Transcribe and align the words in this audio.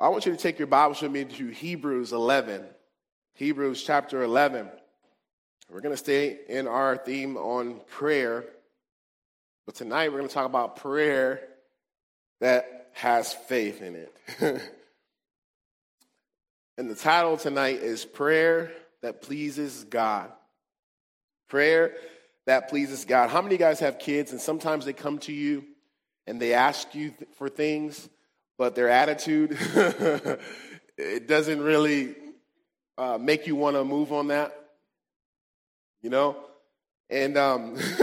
I 0.00 0.10
want 0.10 0.26
you 0.26 0.32
to 0.32 0.38
take 0.38 0.60
your 0.60 0.68
Bibles 0.68 1.02
with 1.02 1.10
me 1.10 1.24
to 1.24 1.48
Hebrews 1.48 2.12
11. 2.12 2.64
Hebrews 3.34 3.82
chapter 3.82 4.22
11. 4.22 4.70
We're 5.68 5.80
going 5.80 5.92
to 5.92 5.96
stay 5.96 6.38
in 6.48 6.68
our 6.68 6.96
theme 6.96 7.36
on 7.36 7.80
prayer. 7.88 8.44
But 9.66 9.74
tonight 9.74 10.12
we're 10.12 10.18
going 10.18 10.28
to 10.28 10.34
talk 10.34 10.46
about 10.46 10.76
prayer 10.76 11.40
that 12.40 12.90
has 12.92 13.34
faith 13.34 13.82
in 13.82 13.96
it. 13.96 14.16
and 16.78 16.88
the 16.88 16.94
title 16.94 17.36
tonight 17.36 17.80
is 17.82 18.04
Prayer 18.04 18.70
That 19.02 19.20
Pleases 19.20 19.82
God. 19.82 20.30
Prayer 21.48 21.94
that 22.46 22.68
pleases 22.70 23.04
God. 23.04 23.30
How 23.30 23.42
many 23.42 23.56
of 23.56 23.60
you 23.60 23.66
guys 23.66 23.80
have 23.80 23.98
kids 23.98 24.30
and 24.30 24.40
sometimes 24.40 24.84
they 24.84 24.92
come 24.92 25.18
to 25.20 25.32
you 25.32 25.64
and 26.28 26.40
they 26.40 26.54
ask 26.54 26.94
you 26.94 27.14
for 27.34 27.48
things, 27.48 28.08
but 28.58 28.74
their 28.74 28.88
attitude, 28.88 29.56
it 30.98 31.28
doesn't 31.28 31.62
really 31.62 32.16
uh, 32.98 33.16
make 33.16 33.46
you 33.46 33.54
want 33.54 33.76
to 33.76 33.84
move 33.84 34.12
on 34.12 34.26
that? 34.28 34.52
You 36.02 36.10
know? 36.10 36.36
And, 37.08 37.38
um, 37.38 37.76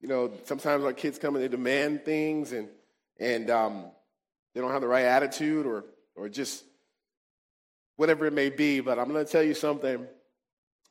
you 0.00 0.08
know, 0.08 0.32
sometimes 0.42 0.84
our 0.84 0.92
kids 0.92 1.18
come 1.18 1.36
and 1.36 1.44
they 1.44 1.48
demand 1.48 2.04
things 2.04 2.52
and, 2.52 2.68
and 3.18 3.48
um, 3.48 3.84
they 4.54 4.60
don't 4.60 4.72
have 4.72 4.82
the 4.82 4.88
right 4.88 5.04
attitude 5.04 5.66
or, 5.66 5.84
or 6.16 6.28
just 6.28 6.64
whatever 7.96 8.26
it 8.26 8.32
may 8.32 8.50
be. 8.50 8.80
But 8.80 8.98
I'm 8.98 9.08
going 9.08 9.24
to 9.24 9.30
tell 9.30 9.42
you 9.42 9.54
something. 9.54 10.04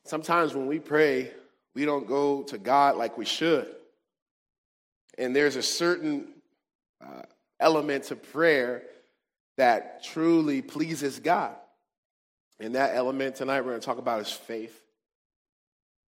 Sometimes 0.05 0.55
when 0.55 0.67
we 0.67 0.79
pray, 0.79 1.31
we 1.75 1.83
don't 1.83 2.07
go 2.07 2.43
to 2.43 2.57
God 2.57 2.95
like 2.95 3.17
we 3.17 3.25
should. 3.25 3.67
And 5.17 5.35
there's 5.35 5.57
a 5.57 5.61
certain 5.61 6.27
uh, 7.03 7.23
element 7.63 8.05
to 8.05 8.15
prayer 8.15 8.83
that 9.57 10.03
truly 10.03 10.61
pleases 10.61 11.19
God. 11.19 11.55
And 12.59 12.75
that 12.75 12.95
element 12.95 13.35
tonight 13.35 13.61
we're 13.61 13.71
going 13.71 13.81
to 13.81 13.85
talk 13.85 13.97
about 13.97 14.21
is 14.21 14.31
faith. 14.31 14.79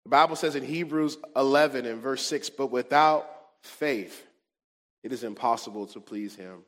The 0.05 0.09
Bible 0.09 0.35
says 0.35 0.55
in 0.55 0.63
Hebrews 0.63 1.17
11 1.35 1.85
and 1.85 2.01
verse 2.01 2.25
6, 2.25 2.49
but 2.51 2.71
without 2.71 3.29
faith, 3.61 4.25
it 5.03 5.11
is 5.11 5.23
impossible 5.23 5.87
to 5.87 5.99
please 5.99 6.35
him. 6.35 6.63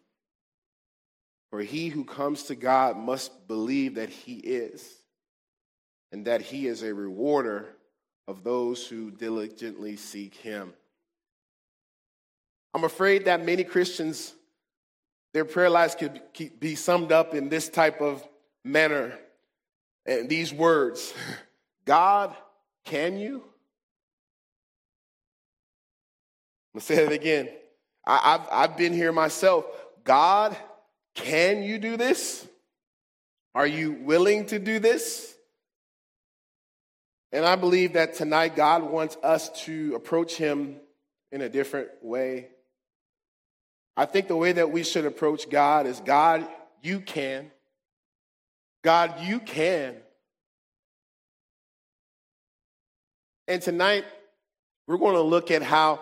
For 1.50 1.62
he 1.62 1.90
who 1.90 2.06
comes 2.06 2.44
to 2.44 2.56
God 2.56 2.98
must 2.98 3.48
believe 3.48 3.96
that 3.96 4.10
he 4.10 4.36
is, 4.36 4.90
and 6.12 6.26
that 6.26 6.42
he 6.42 6.68
is 6.68 6.82
a 6.82 6.94
rewarder 6.94 7.68
of 8.28 8.44
those 8.44 8.88
who 8.88 9.12
diligently 9.12 9.98
seek 9.98 10.36
him. 10.36 10.74
I'm 12.74 12.86
afraid 12.86 13.26
that 13.26 13.46
many 13.46 13.66
Christians, 13.66 14.34
their 15.34 15.46
prayer 15.46 15.70
lives 15.70 15.96
could 15.96 16.22
be 16.60 16.76
summed 16.76 17.12
up 17.12 17.34
in 17.34 17.50
this 17.50 17.70
type 17.70 18.02
of 18.02 18.24
manner 18.64 19.18
and 20.06 20.30
these 20.30 20.54
words 20.54 21.14
God 21.86 22.36
can 22.86 23.18
you? 23.18 23.44
I'm 26.74 26.80
going 26.80 26.82
to 26.82 26.82
say 26.82 27.04
it 27.04 27.12
again. 27.12 27.50
I, 28.06 28.32
have 28.32 28.48
I've 28.52 28.78
been 28.78 28.94
here 28.94 29.12
myself. 29.12 29.66
God, 30.04 30.56
can 31.16 31.64
you 31.64 31.78
do 31.78 31.98
this? 31.98 32.48
Are 33.54 33.68
you 33.68 33.92
willing 33.92 34.46
to 34.48 34.60
do 34.60 34.80
this? 34.80 35.36
And 37.34 37.46
I 37.46 37.56
believe 37.56 37.94
that 37.94 38.14
tonight 38.14 38.56
God 38.56 38.84
wants 38.84 39.18
us 39.22 39.50
to 39.66 39.96
approach 39.96 40.36
Him 40.36 40.78
in 41.32 41.42
a 41.42 41.50
different 41.50 41.90
way. 42.02 42.48
I 43.96 44.06
think 44.06 44.28
the 44.28 44.36
way 44.36 44.54
that 44.54 44.72
we 44.72 44.84
should 44.84 45.06
approach 45.06 45.50
God 45.50 45.86
is 45.86 46.00
God, 46.00 46.48
you 46.82 47.00
can. 47.00 47.52
God, 48.84 49.22
you 49.22 49.40
can. 49.40 49.96
And 53.48 53.62
tonight, 53.62 54.06
we're 54.88 54.98
going 54.98 55.16
to 55.16 55.22
look 55.22 55.52
at 55.52 55.62
how 55.62 56.00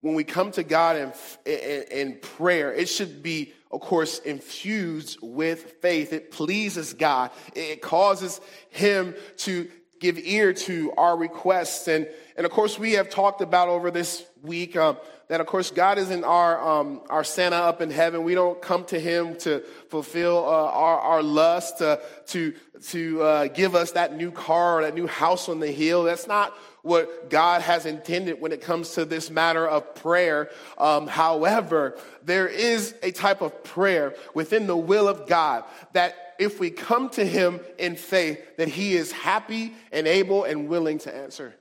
when 0.00 0.14
we 0.14 0.24
come 0.24 0.50
to 0.52 0.62
God 0.62 0.96
in, 0.96 1.12
in, 1.46 1.84
in, 1.90 2.18
prayer, 2.18 2.72
it 2.72 2.88
should 2.88 3.22
be, 3.22 3.52
of 3.70 3.80
course, 3.80 4.18
infused 4.18 5.18
with 5.20 5.74
faith. 5.82 6.12
It 6.12 6.30
pleases 6.30 6.94
God. 6.94 7.30
It 7.54 7.82
causes 7.82 8.40
Him 8.70 9.14
to 9.38 9.70
give 10.00 10.18
ear 10.18 10.52
to 10.54 10.92
our 10.96 11.16
requests. 11.16 11.86
And, 11.86 12.08
and 12.36 12.46
of 12.46 12.50
course, 12.50 12.78
we 12.78 12.92
have 12.92 13.10
talked 13.10 13.42
about 13.42 13.68
over 13.68 13.90
this 13.90 14.24
week 14.42 14.74
um, 14.74 14.96
that, 15.28 15.40
of 15.40 15.46
course, 15.46 15.70
God 15.70 15.98
isn't 15.98 16.24
our, 16.24 16.80
um, 16.80 17.02
our 17.10 17.22
Santa 17.22 17.56
up 17.56 17.82
in 17.82 17.90
heaven. 17.90 18.24
We 18.24 18.34
don't 18.34 18.60
come 18.60 18.84
to 18.86 18.98
Him 18.98 19.36
to 19.40 19.60
fulfill 19.90 20.38
uh, 20.38 20.50
our, 20.50 20.98
our 20.98 21.22
lust, 21.22 21.82
uh, 21.82 21.98
to, 22.28 22.54
to 22.88 23.22
uh, 23.22 23.46
give 23.48 23.74
us 23.74 23.92
that 23.92 24.16
new 24.16 24.32
car 24.32 24.78
or 24.78 24.82
that 24.82 24.94
new 24.94 25.06
house 25.06 25.50
on 25.50 25.60
the 25.60 25.70
hill. 25.70 26.04
That's 26.04 26.26
not 26.26 26.56
what 26.82 27.28
God 27.28 27.60
has 27.60 27.84
intended 27.84 28.40
when 28.40 28.52
it 28.52 28.62
comes 28.62 28.92
to 28.94 29.04
this 29.04 29.30
matter 29.30 29.68
of 29.68 29.94
prayer. 29.94 30.50
Um, 30.78 31.06
however, 31.08 31.98
there 32.24 32.48
is 32.48 32.94
a 33.02 33.10
type 33.10 33.42
of 33.42 33.62
prayer 33.62 34.14
within 34.32 34.66
the 34.66 34.76
will 34.76 35.06
of 35.06 35.28
God 35.28 35.64
that 35.92 36.29
if 36.40 36.58
we 36.58 36.70
come 36.70 37.10
to 37.10 37.24
Him 37.24 37.60
in 37.78 37.94
faith, 37.94 38.56
that 38.56 38.66
He 38.66 38.94
is 38.94 39.12
happy 39.12 39.74
and 39.92 40.08
able 40.08 40.44
and 40.44 40.68
willing 40.68 40.98
to 41.00 41.14
answer. 41.14 41.54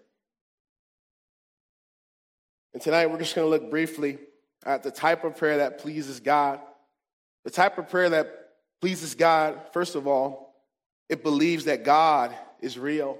And 2.73 2.81
tonight 2.81 3.11
we're 3.11 3.19
just 3.19 3.35
going 3.35 3.45
to 3.45 3.49
look 3.49 3.69
briefly 3.69 4.19
at 4.65 4.83
the 4.83 4.91
type 4.91 5.25
of 5.25 5.35
prayer 5.35 5.57
that 5.57 5.79
pleases 5.79 6.21
God. 6.21 6.61
The 7.43 7.51
type 7.51 7.77
of 7.77 7.89
prayer 7.89 8.09
that 8.11 8.51
pleases 8.79 9.15
God, 9.15 9.59
first 9.73 9.95
of 9.95 10.07
all, 10.07 10.55
it 11.09 11.23
believes 11.23 11.65
that 11.65 11.83
God 11.83 12.33
is 12.61 12.79
real. 12.79 13.17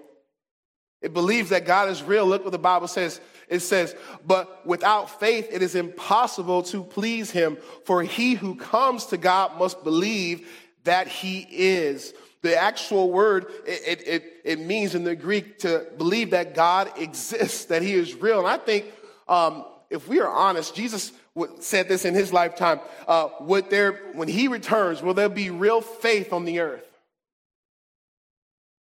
It 1.02 1.14
believes 1.14 1.50
that 1.50 1.66
God 1.66 1.90
is 1.90 2.04
real. 2.04 2.26
Look 2.26 2.44
what 2.44 2.52
the 2.52 2.60
Bible 2.60 2.88
says. 2.88 3.20
It 3.50 3.60
says, 3.60 3.96
but 4.26 4.66
without 4.66 5.20
faith, 5.20 5.48
it 5.52 5.62
is 5.62 5.76
impossible 5.76 6.64
to 6.64 6.84
please 6.84 7.32
him. 7.32 7.58
For 7.86 8.04
he 8.04 8.36
who 8.36 8.56
comes 8.56 9.08
to 9.08 9.18
God 9.18 9.58
must 9.58 9.84
believe 9.84 10.48
that 10.84 11.08
he 11.08 11.48
is. 11.50 12.14
The 12.42 12.56
actual 12.56 13.12
word, 13.12 13.48
it, 13.66 14.08
it, 14.08 14.24
it, 14.46 14.60
means 14.60 14.96
in 14.96 15.04
the 15.04 15.16
Greek 15.16 15.60
to 15.60 15.86
believe 15.98 16.32
that 16.32 16.56
God 16.56 16.90
exists, 16.98 17.66
that 17.66 17.82
he 17.82 17.94
is 17.94 18.16
real. 18.16 18.40
And 18.40 18.48
I 18.48 18.58
think 18.58 18.86
um, 19.28 19.66
if 19.90 20.08
we 20.08 20.22
are 20.22 20.30
honest, 20.30 20.74
Jesus 20.74 21.12
said 21.60 21.88
this 21.88 22.06
in 22.06 22.14
his 22.14 22.32
lifetime. 22.32 22.80
Uh, 23.08 23.30
would 23.42 23.70
there, 23.70 23.94
when 24.14 24.28
he 24.28 24.48
returns, 24.48 25.02
will 25.02 25.14
there 25.14 25.30
be 25.30 25.50
real 25.50 25.82
faith 25.82 26.32
on 26.32 26.46
the 26.46 26.60
earth? 26.60 26.86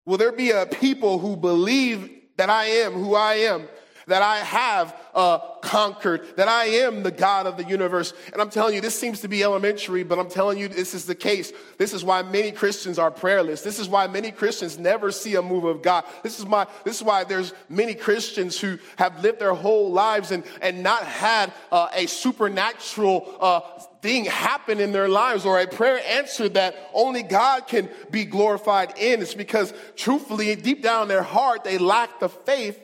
Will 0.05 0.17
there 0.17 0.31
be 0.31 0.51
a 0.51 0.66
people 0.66 1.19
who 1.19 1.35
believe 1.35 2.09
that 2.37 2.49
I 2.49 2.66
am 2.66 2.93
who 2.93 3.16
I 3.16 3.33
am? 3.35 3.67
That 4.09 4.22
I 4.22 4.38
have 4.40 4.96
uh, 5.14 5.40
conquered, 5.62 6.36
that 6.38 6.47
I 6.47 6.66
am 6.66 7.03
the 7.03 7.12
God 7.12 7.47
of 7.47 7.58
the 7.58 7.64
universe. 7.64 8.14
And 8.31 8.42
I'm 8.42 8.50
telling 8.50 8.75
you, 8.75 8.81
this 8.81 9.00
seems 9.00 9.22
to 9.22 9.28
be 9.28 9.44
elementary, 9.44 10.03
but 10.03 10.20
I'm 10.20 10.30
telling 10.30 10.58
you, 10.58 10.68
this 10.68 10.94
is 10.94 11.06
the 11.06 11.16
case. 11.16 11.52
This 11.78 11.94
is 11.94 12.03
why 12.03 12.22
many 12.22 12.52
Christians 12.52 13.00
are 13.00 13.12
prayerless. 13.12 13.62
This 13.62 13.80
is 13.80 13.88
why 13.88 14.08
many 14.08 14.31
Christians 14.31 14.78
never 14.78 15.12
see 15.12 15.36
a 15.36 15.42
move 15.42 15.64
of 15.64 15.81
God. 15.81 16.06
This 16.24 16.40
is, 16.40 16.46
my, 16.46 16.68
this 16.84 16.97
is 16.97 17.03
why 17.03 17.24
there's 17.24 17.53
many 17.70 17.96
Christians 17.96 18.59
who 18.59 18.78
have 18.97 19.22
lived 19.24 19.40
their 19.40 19.53
whole 19.53 19.92
lives 19.92 20.31
and, 20.31 20.44
and 20.62 20.84
not 20.84 21.03
had 21.03 21.53
uh, 21.72 21.88
a 21.94 22.06
supernatural 22.06 23.36
uh, 23.40 23.62
thing 24.02 24.26
happen 24.26 24.80
in 24.80 24.91
their 24.91 25.09
lives 25.09 25.46
or 25.46 25.59
a 25.59 25.68
prayer 25.68 26.02
answered 26.08 26.53
that 26.53 26.76
only 26.94 27.24
God 27.24 27.68
can 27.68 27.90
be 28.12 28.26
glorified 28.26 28.97
in. 28.97 29.22
It's 29.22 29.34
because 29.34 29.74
truthfully, 29.96 30.56
deep 30.56 30.81
down 30.81 31.03
in 31.03 31.08
their 31.09 31.24
heart, 31.24 31.64
they 31.64 31.78
lack 31.78 32.20
the 32.20 32.30
faith 32.30 32.80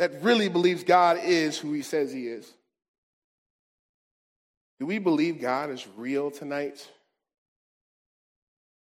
that 0.00 0.22
really 0.22 0.48
believes 0.48 0.82
God 0.82 1.18
is 1.22 1.58
who 1.58 1.74
he 1.74 1.82
says 1.82 2.10
he 2.10 2.26
is. 2.26 2.50
Do 4.78 4.86
we 4.86 4.98
believe 4.98 5.42
God 5.42 5.68
is 5.68 5.86
real 5.94 6.30
tonight? 6.30 6.88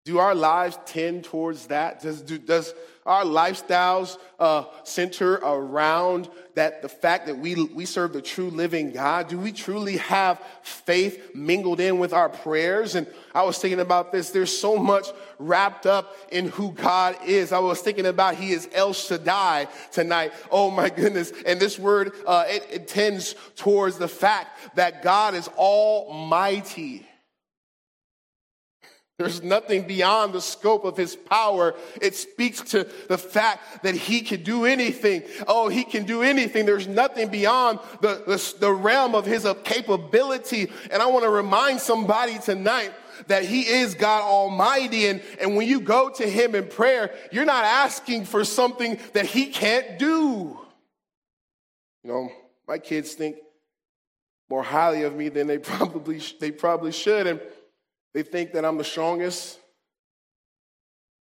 Do 0.07 0.19
our 0.19 0.33
lives 0.33 0.79
tend 0.85 1.25
towards 1.25 1.67
that? 1.67 2.01
Does, 2.01 2.21
do, 2.21 2.37
does 2.37 2.73
our 3.05 3.25
lifestyles 3.25 4.17
uh, 4.39 4.63
center 4.85 5.33
around 5.33 6.29
that 6.55 6.81
the 6.81 6.87
fact 6.87 7.27
that 7.27 7.37
we, 7.37 7.55
we 7.65 7.83
serve 7.83 8.13
the 8.13 8.21
true 8.21 8.49
living 8.49 8.93
God? 8.93 9.27
Do 9.27 9.37
we 9.37 9.51
truly 9.51 9.97
have 9.97 10.41
faith 10.61 11.35
mingled 11.35 11.81
in 11.81 11.99
with 11.99 12.13
our 12.13 12.29
prayers? 12.29 12.95
And 12.95 13.05
I 13.35 13.43
was 13.43 13.57
thinking 13.57 13.81
about 13.81 14.13
this. 14.13 14.29
There's 14.29 14.57
so 14.57 14.77
much 14.77 15.07
wrapped 15.39 15.85
up 15.85 16.15
in 16.31 16.47
who 16.51 16.71
God 16.71 17.17
is. 17.25 17.51
I 17.51 17.59
was 17.59 17.81
thinking 17.81 18.05
about 18.05 18.35
He 18.35 18.53
is 18.53 18.69
El 18.71 18.93
Shaddai 18.93 19.67
tonight. 19.91 20.31
Oh 20.49 20.71
my 20.71 20.89
goodness. 20.89 21.33
And 21.45 21.59
this 21.59 21.77
word, 21.77 22.13
uh, 22.25 22.45
it, 22.47 22.65
it 22.71 22.87
tends 22.87 23.35
towards 23.57 23.97
the 23.97 24.07
fact 24.07 24.77
that 24.77 25.03
God 25.03 25.33
is 25.33 25.49
almighty. 25.49 27.05
There's 29.17 29.41
nothing 29.41 29.87
beyond 29.87 30.33
the 30.33 30.41
scope 30.41 30.85
of 30.85 30.95
his 30.95 31.15
power. 31.15 31.73
It 31.99 32.15
speaks 32.15 32.61
to 32.71 32.87
the 33.07 33.17
fact 33.17 33.81
that 33.83 33.95
he 33.95 34.21
can 34.21 34.43
do 34.43 34.65
anything. 34.65 35.23
Oh, 35.47 35.69
he 35.69 35.83
can 35.83 36.05
do 36.05 36.21
anything. 36.21 36.67
There's 36.67 36.87
nothing 36.87 37.29
beyond 37.29 37.79
the, 38.01 38.23
the, 38.27 38.55
the 38.59 38.71
realm 38.71 39.15
of 39.15 39.25
his 39.25 39.47
capability. 39.63 40.71
And 40.91 41.01
I 41.01 41.07
want 41.07 41.23
to 41.23 41.31
remind 41.31 41.79
somebody 41.79 42.37
tonight 42.37 42.91
that 43.25 43.45
He 43.45 43.61
is 43.61 43.95
God 43.95 44.21
Almighty. 44.21 45.07
And, 45.07 45.21
and 45.41 45.55
when 45.55 45.67
you 45.67 45.79
go 45.79 46.09
to 46.09 46.29
Him 46.29 46.55
in 46.55 46.67
prayer, 46.67 47.13
you're 47.31 47.45
not 47.45 47.65
asking 47.65 48.25
for 48.25 48.45
something 48.45 48.99
that 49.13 49.25
He 49.25 49.47
can't 49.47 49.97
do. 49.97 50.59
You 52.03 52.11
know, 52.11 52.29
my 52.67 52.77
kids 52.77 53.13
think 53.13 53.37
more 54.49 54.63
highly 54.63 55.03
of 55.03 55.15
me 55.15 55.29
than 55.29 55.47
they 55.47 55.57
probably, 55.57 56.21
they 56.39 56.51
probably 56.51 56.91
should. 56.91 57.27
And 57.27 57.41
they 58.13 58.23
think 58.23 58.53
that 58.53 58.65
I'm 58.65 58.77
the 58.77 58.83
strongest. 58.83 59.59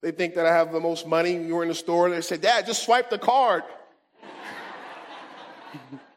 They 0.02 0.12
think 0.12 0.34
that 0.34 0.46
I 0.46 0.54
have 0.54 0.72
the 0.72 0.80
most 0.80 1.06
money. 1.06 1.32
You 1.32 1.56
were 1.56 1.62
in 1.62 1.68
the 1.68 1.74
store 1.74 2.06
and 2.06 2.14
they 2.14 2.20
say, 2.20 2.36
Dad, 2.36 2.66
just 2.66 2.84
swipe 2.84 3.10
the 3.10 3.18
card. 3.18 3.64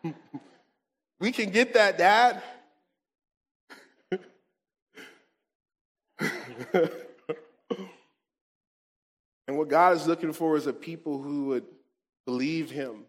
we 1.19 1.31
can 1.31 1.49
get 1.49 1.73
that, 1.73 1.97
Dad. 1.97 2.43
and 6.71 6.91
what 9.57 9.67
God 9.67 9.97
is 9.97 10.05
looking 10.05 10.31
for 10.31 10.55
is 10.55 10.67
a 10.67 10.73
people 10.73 11.21
who 11.21 11.45
would 11.45 11.65
believe 12.25 12.69
Him 12.69 13.05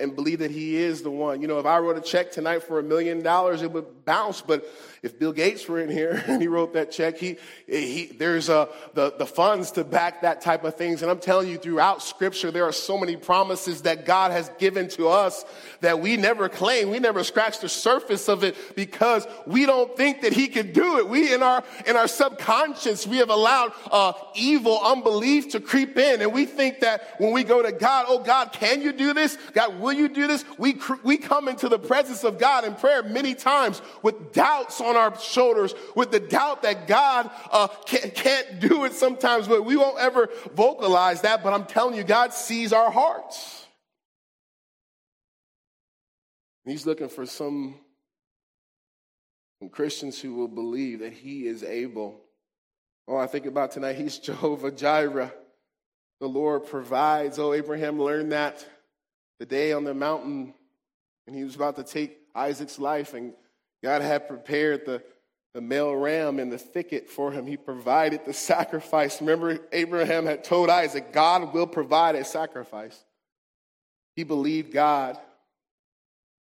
and 0.00 0.16
believe 0.16 0.38
that 0.38 0.50
he 0.50 0.76
is 0.76 1.02
the 1.02 1.10
one. 1.10 1.42
You 1.42 1.48
know, 1.48 1.58
if 1.58 1.66
I 1.66 1.78
wrote 1.78 1.98
a 1.98 2.00
check 2.00 2.32
tonight 2.32 2.62
for 2.62 2.78
a 2.78 2.82
million 2.82 3.22
dollars, 3.22 3.62
it 3.62 3.70
would 3.70 4.04
bounce. 4.04 4.40
But 4.40 4.66
if 5.02 5.18
Bill 5.18 5.32
Gates 5.32 5.66
were 5.66 5.80
in 5.80 5.88
here 5.88 6.22
and 6.26 6.42
he 6.42 6.48
wrote 6.48 6.74
that 6.74 6.90
check, 6.90 7.16
he, 7.16 7.36
he 7.66 8.06
there's 8.18 8.50
uh, 8.50 8.66
the, 8.94 9.14
the 9.16 9.26
funds 9.26 9.70
to 9.72 9.84
back 9.84 10.22
that 10.22 10.40
type 10.40 10.64
of 10.64 10.74
things. 10.76 11.02
And 11.02 11.10
I'm 11.10 11.20
telling 11.20 11.48
you, 11.48 11.56
throughout 11.56 12.02
Scripture, 12.02 12.50
there 12.50 12.64
are 12.64 12.72
so 12.72 12.98
many 12.98 13.16
promises 13.16 13.82
that 13.82 14.04
God 14.04 14.30
has 14.30 14.50
given 14.58 14.88
to 14.90 15.08
us 15.08 15.44
that 15.80 16.00
we 16.00 16.16
never 16.16 16.48
claim. 16.48 16.90
We 16.90 16.98
never 16.98 17.24
scratch 17.24 17.60
the 17.60 17.68
surface 17.68 18.28
of 18.28 18.44
it 18.44 18.56
because 18.76 19.26
we 19.46 19.64
don't 19.64 19.96
think 19.96 20.22
that 20.22 20.32
He 20.32 20.48
can 20.48 20.72
do 20.72 20.98
it. 20.98 21.08
We, 21.08 21.32
in 21.32 21.42
our 21.42 21.64
in 21.86 21.96
our 21.96 22.08
subconscious, 22.08 23.06
we 23.06 23.18
have 23.18 23.30
allowed 23.30 23.72
uh, 23.90 24.12
evil 24.34 24.78
unbelief 24.82 25.52
to 25.52 25.60
creep 25.60 25.96
in, 25.96 26.20
and 26.20 26.32
we 26.32 26.44
think 26.44 26.80
that 26.80 27.14
when 27.18 27.32
we 27.32 27.44
go 27.44 27.62
to 27.62 27.72
God, 27.72 28.06
oh 28.08 28.18
God, 28.18 28.52
can 28.52 28.82
you 28.82 28.92
do 28.92 29.14
this? 29.14 29.38
God, 29.54 29.80
will 29.80 29.92
you 29.92 30.08
do 30.08 30.26
this? 30.26 30.44
We 30.58 30.78
we 31.02 31.16
come 31.16 31.48
into 31.48 31.68
the 31.68 31.78
presence 31.78 32.22
of 32.24 32.38
God 32.38 32.64
in 32.64 32.74
prayer 32.74 33.02
many 33.02 33.34
times 33.34 33.80
with 34.02 34.32
doubts 34.32 34.80
on 34.80 34.89
our 34.96 35.18
shoulders, 35.18 35.74
with 35.94 36.10
the 36.10 36.20
doubt 36.20 36.62
that 36.62 36.86
God 36.86 37.30
uh, 37.50 37.68
can't, 37.86 38.14
can't 38.14 38.60
do 38.60 38.84
it 38.84 38.92
sometimes, 38.92 39.48
but 39.48 39.64
we 39.64 39.76
won't 39.76 39.98
ever 39.98 40.28
vocalize 40.54 41.22
that. 41.22 41.42
But 41.42 41.52
I'm 41.52 41.66
telling 41.66 41.96
you, 41.96 42.04
God 42.04 42.32
sees 42.32 42.72
our 42.72 42.90
hearts. 42.90 43.66
He's 46.64 46.86
looking 46.86 47.08
for 47.08 47.26
some, 47.26 47.74
some 49.58 49.70
Christians 49.70 50.20
who 50.20 50.34
will 50.34 50.48
believe 50.48 51.00
that 51.00 51.12
He 51.12 51.46
is 51.46 51.62
able. 51.62 52.20
Oh, 53.08 53.16
I 53.16 53.26
think 53.26 53.46
about 53.46 53.72
tonight, 53.72 53.96
He's 53.96 54.18
Jehovah 54.20 54.70
Jireh. 54.70 55.32
The 56.20 56.28
Lord 56.28 56.66
provides. 56.66 57.38
Oh, 57.38 57.54
Abraham 57.54 58.00
learned 58.00 58.32
that 58.32 58.64
the 59.38 59.46
day 59.46 59.72
on 59.72 59.84
the 59.84 59.94
mountain 59.94 60.52
and 61.30 61.38
he 61.38 61.44
was 61.44 61.54
about 61.54 61.76
to 61.76 61.84
take 61.84 62.18
Isaac's 62.34 62.76
life, 62.76 63.14
and 63.14 63.34
God 63.82 64.02
had 64.02 64.28
prepared 64.28 64.84
the, 64.84 65.02
the 65.54 65.60
male 65.60 65.94
ram 65.94 66.38
in 66.38 66.50
the 66.50 66.58
thicket 66.58 67.08
for 67.08 67.32
him. 67.32 67.46
He 67.46 67.56
provided 67.56 68.24
the 68.24 68.32
sacrifice. 68.32 69.20
Remember, 69.20 69.58
Abraham 69.72 70.26
had 70.26 70.44
told 70.44 70.70
Isaac, 70.70 71.12
God 71.12 71.54
will 71.54 71.66
provide 71.66 72.14
a 72.14 72.24
sacrifice. 72.24 73.04
He 74.16 74.24
believed 74.24 74.72
God. 74.72 75.18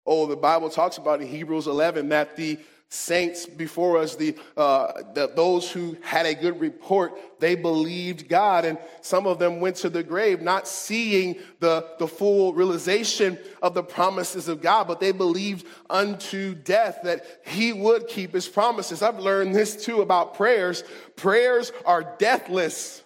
Oh, 0.05 0.27
the 0.27 0.37
Bible 0.37 0.71
talks 0.71 0.99
about 0.99 1.21
in 1.21 1.27
Hebrews 1.27 1.67
11 1.67 2.11
that 2.11 2.37
the 2.37 2.59
saints 2.89 3.47
before 3.47 3.99
us, 3.99 4.15
the, 4.15 4.37
uh, 4.57 5.03
the, 5.15 5.31
those 5.35 5.71
who 5.71 5.97
had 6.03 6.25
a 6.25 6.35
good 6.35 6.61
report, 6.61 7.19
they 7.41 7.57
believed 7.57 8.29
God. 8.29 8.65
And 8.65 8.79
some 9.01 9.27
of 9.27 9.39
them 9.39 9.61
went 9.61 9.77
to 9.77 9.91
the 9.91 10.03
grave 10.03 10.41
not 10.41 10.69
seeing 10.69 11.37
the, 11.59 11.87
the 11.99 12.07
full 12.07 12.55
realization 12.55 13.39
of 13.61 13.75
the 13.75 13.83
promises 13.83 14.49
of 14.49 14.63
God, 14.63 14.87
but 14.87 15.01
they 15.01 15.13
believed 15.13 15.67
unto 15.91 16.55
death 16.55 17.01
that 17.03 17.27
He 17.45 17.73
would 17.73 18.07
keep 18.07 18.33
His 18.33 18.49
promises. 18.49 19.03
I've 19.03 19.19
learned 19.19 19.55
this 19.55 19.85
too 19.85 20.01
about 20.01 20.35
prayers. 20.35 20.85
Prayers 21.17 21.73
are 21.85 22.15
deathless, 22.19 23.03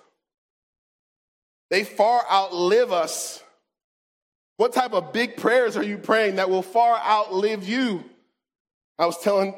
they 1.70 1.84
far 1.84 2.22
outlive 2.30 2.92
us. 2.92 3.42
What 4.56 4.74
type 4.74 4.92
of 4.92 5.14
big 5.14 5.38
prayers 5.38 5.78
are 5.78 5.82
you 5.82 5.96
praying 5.96 6.36
that 6.36 6.50
will 6.50 6.60
far 6.60 6.98
outlive 6.98 7.66
you? 7.66 8.04
I 9.00 9.06
was 9.06 9.16
telling 9.16 9.54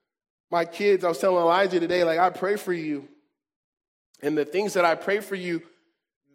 my 0.50 0.64
kids, 0.64 1.04
I 1.04 1.08
was 1.08 1.18
telling 1.18 1.40
Elijah 1.40 1.78
today, 1.78 2.02
like, 2.02 2.18
I 2.18 2.30
pray 2.30 2.56
for 2.56 2.72
you. 2.72 3.06
And 4.20 4.36
the 4.36 4.44
things 4.44 4.74
that 4.74 4.84
I 4.84 4.96
pray 4.96 5.20
for 5.20 5.36
you, 5.36 5.62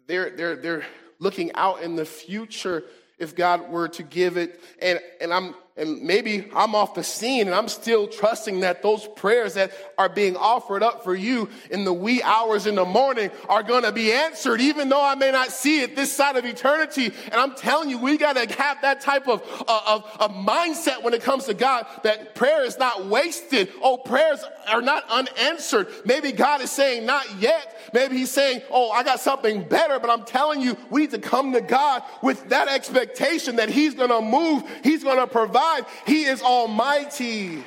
they're, 0.06 0.30
they're, 0.30 0.56
they're 0.56 0.86
looking 1.18 1.52
out 1.54 1.82
in 1.82 1.94
the 1.94 2.06
future 2.06 2.84
if 3.18 3.36
God 3.36 3.68
were 3.70 3.88
to 3.88 4.02
give 4.02 4.38
it. 4.38 4.62
And, 4.80 4.98
and 5.20 5.30
I'm 5.30 5.54
and 5.78 6.02
maybe 6.02 6.48
I'm 6.54 6.74
off 6.74 6.94
the 6.94 7.04
scene 7.04 7.46
and 7.46 7.54
I'm 7.54 7.68
still 7.68 8.08
trusting 8.08 8.60
that 8.60 8.82
those 8.82 9.06
prayers 9.06 9.54
that 9.54 9.70
are 9.96 10.08
being 10.08 10.36
offered 10.36 10.82
up 10.82 11.04
for 11.04 11.14
you 11.14 11.48
in 11.70 11.84
the 11.84 11.92
wee 11.92 12.20
hours 12.22 12.66
in 12.66 12.74
the 12.74 12.84
morning 12.84 13.30
are 13.48 13.62
going 13.62 13.84
to 13.84 13.92
be 13.92 14.12
answered, 14.12 14.60
even 14.60 14.88
though 14.88 15.02
I 15.02 15.14
may 15.14 15.30
not 15.30 15.50
see 15.50 15.82
it 15.82 15.94
this 15.94 16.12
side 16.12 16.36
of 16.36 16.44
eternity. 16.44 17.12
And 17.26 17.34
I'm 17.34 17.54
telling 17.54 17.90
you, 17.90 17.98
we 17.98 18.18
got 18.18 18.34
to 18.34 18.52
have 18.60 18.82
that 18.82 19.00
type 19.00 19.28
of, 19.28 19.40
of, 19.68 20.04
of 20.18 20.32
mindset 20.32 21.02
when 21.02 21.14
it 21.14 21.22
comes 21.22 21.44
to 21.44 21.54
God 21.54 21.86
that 22.02 22.34
prayer 22.34 22.64
is 22.64 22.76
not 22.78 23.06
wasted. 23.06 23.70
Oh, 23.80 23.98
prayers 23.98 24.44
are 24.66 24.82
not 24.82 25.04
unanswered. 25.08 25.88
Maybe 26.04 26.32
God 26.32 26.60
is 26.60 26.72
saying, 26.72 27.06
not 27.06 27.38
yet. 27.38 27.76
Maybe 27.92 28.18
He's 28.18 28.32
saying, 28.32 28.62
oh, 28.70 28.90
I 28.90 29.04
got 29.04 29.20
something 29.20 29.62
better. 29.62 30.00
But 30.00 30.10
I'm 30.10 30.24
telling 30.24 30.60
you, 30.60 30.76
we 30.90 31.02
need 31.02 31.12
to 31.12 31.20
come 31.20 31.52
to 31.52 31.60
God 31.60 32.02
with 32.20 32.48
that 32.48 32.66
expectation 32.66 33.56
that 33.56 33.68
He's 33.68 33.94
going 33.94 34.10
to 34.10 34.20
move, 34.20 34.64
He's 34.82 35.04
going 35.04 35.18
to 35.18 35.26
provide 35.28 35.67
God. 35.68 35.86
He 36.06 36.24
is 36.24 36.42
almighty. 36.42 37.64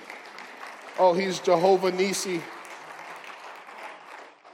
Oh, 0.97 1.13
he's 1.13 1.39
Jehovah 1.39 1.91
Nisi. 1.91 2.41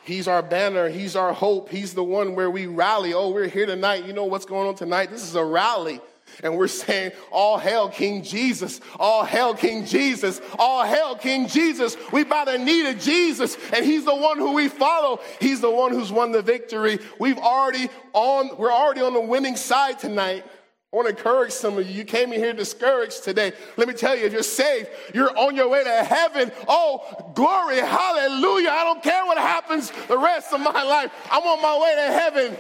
He's 0.04 0.28
our 0.28 0.42
banner. 0.42 0.88
He's 0.88 1.16
our 1.16 1.34
hope. 1.34 1.70
He's 1.70 1.94
the 1.94 2.04
one 2.04 2.36
where 2.36 2.50
we 2.50 2.66
rally. 2.66 3.14
Oh, 3.14 3.30
we're 3.30 3.48
here 3.48 3.66
tonight. 3.66 4.06
You 4.06 4.14
know 4.14 4.26
what's 4.26 4.46
going 4.46 4.68
on 4.68 4.76
tonight? 4.76 5.10
This 5.10 5.24
is 5.24 5.36
a 5.36 5.44
rally. 5.44 6.00
And 6.44 6.58
we're 6.58 6.68
saying, 6.68 7.12
All 7.32 7.58
hail 7.58 7.90
King 7.90 8.22
Jesus. 8.22 8.80
All 9.00 9.26
hail 9.26 9.54
King 9.54 9.86
Jesus. 9.86 10.40
All 10.58 10.86
hail 10.86 11.16
King 11.16 11.48
Jesus. 11.48 11.98
We 12.12 12.24
by 12.24 12.46
the 12.46 12.58
need 12.58 12.86
of 12.90 13.00
Jesus, 13.00 13.58
and 13.74 13.86
He's 13.86 14.06
the 14.06 14.16
one 14.16 14.38
who 14.38 14.54
we 14.54 14.68
follow. 14.68 15.20
He's 15.40 15.62
the 15.62 15.72
one 15.72 15.94
who's 15.94 16.12
won 16.12 16.32
the 16.32 16.42
victory. 16.42 17.00
We've 17.20 17.38
already 17.38 17.90
on, 18.14 18.56
we're 18.58 18.72
already 18.72 19.02
on 19.02 19.14
the 19.14 19.22
winning 19.22 19.56
side 19.56 20.00
tonight. 20.00 20.46
I 20.92 20.96
want 20.96 21.10
to 21.10 21.16
encourage 21.16 21.52
some 21.52 21.78
of 21.78 21.86
you. 21.86 21.94
You 21.94 22.06
came 22.06 22.32
in 22.32 22.40
here 22.40 22.54
discouraged 22.54 23.24
today. 23.24 23.52
Let 23.76 23.90
me 23.90 23.94
tell 23.94 24.16
you, 24.16 24.26
if 24.26 24.32
you're 24.32 24.42
saved, 24.42 24.90
you're 25.14 25.38
on 25.38 25.56
your 25.56 25.68
way 25.68 25.84
to 25.84 26.04
heaven. 26.04 26.50
Oh, 26.68 27.32
glory, 27.36 27.78
hallelujah. 27.80 28.70
I 28.70 28.84
don't 28.86 29.04
care 29.04 29.26
what 29.26 29.38
happens 29.38 29.92
the 30.08 30.18
rest 30.18 30.54
of 30.54 30.62
my 30.62 30.84
life. 30.84 31.12
I'm 31.30 31.44
on 31.44 31.62
my 31.62 31.78
way 31.78 31.96
to 31.96 32.14
heaven. 32.14 32.58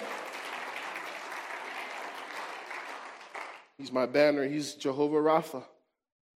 He's 3.77 3.93
my 3.93 4.05
banner. 4.05 4.45
He's 4.45 4.73
Jehovah 4.73 5.17
Rapha. 5.17 5.63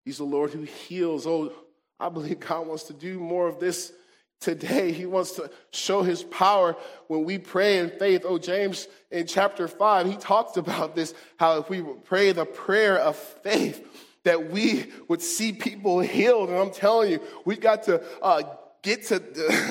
He's 0.05 0.17
the 0.17 0.25
Lord 0.25 0.51
who 0.51 0.61
heals. 0.61 1.25
Oh, 1.25 1.51
I 1.99 2.09
believe 2.09 2.39
God 2.39 2.67
wants 2.67 2.83
to 2.83 2.93
do 2.93 3.19
more 3.19 3.47
of 3.47 3.59
this 3.59 3.93
today. 4.39 4.91
He 4.91 5.05
wants 5.05 5.31
to 5.33 5.49
show 5.71 6.01
his 6.01 6.23
power 6.23 6.75
when 7.07 7.23
we 7.23 7.37
pray 7.37 7.79
in 7.79 7.89
faith. 7.89 8.23
Oh, 8.25 8.37
James 8.37 8.87
in 9.11 9.27
chapter 9.27 9.67
5, 9.67 10.07
he 10.07 10.15
talks 10.15 10.57
about 10.57 10.95
this 10.95 11.13
how 11.37 11.57
if 11.57 11.69
we 11.69 11.81
pray 11.81 12.31
the 12.31 12.45
prayer 12.45 12.97
of 12.97 13.15
faith, 13.15 13.85
that 14.23 14.51
we 14.51 14.91
would 15.07 15.21
see 15.21 15.51
people 15.51 15.99
healed. 15.99 16.49
And 16.49 16.57
I'm 16.57 16.71
telling 16.71 17.11
you, 17.11 17.21
we've 17.45 17.61
got 17.61 17.83
to 17.83 18.03
uh, 18.21 18.43
get 18.81 19.05
to, 19.07 19.21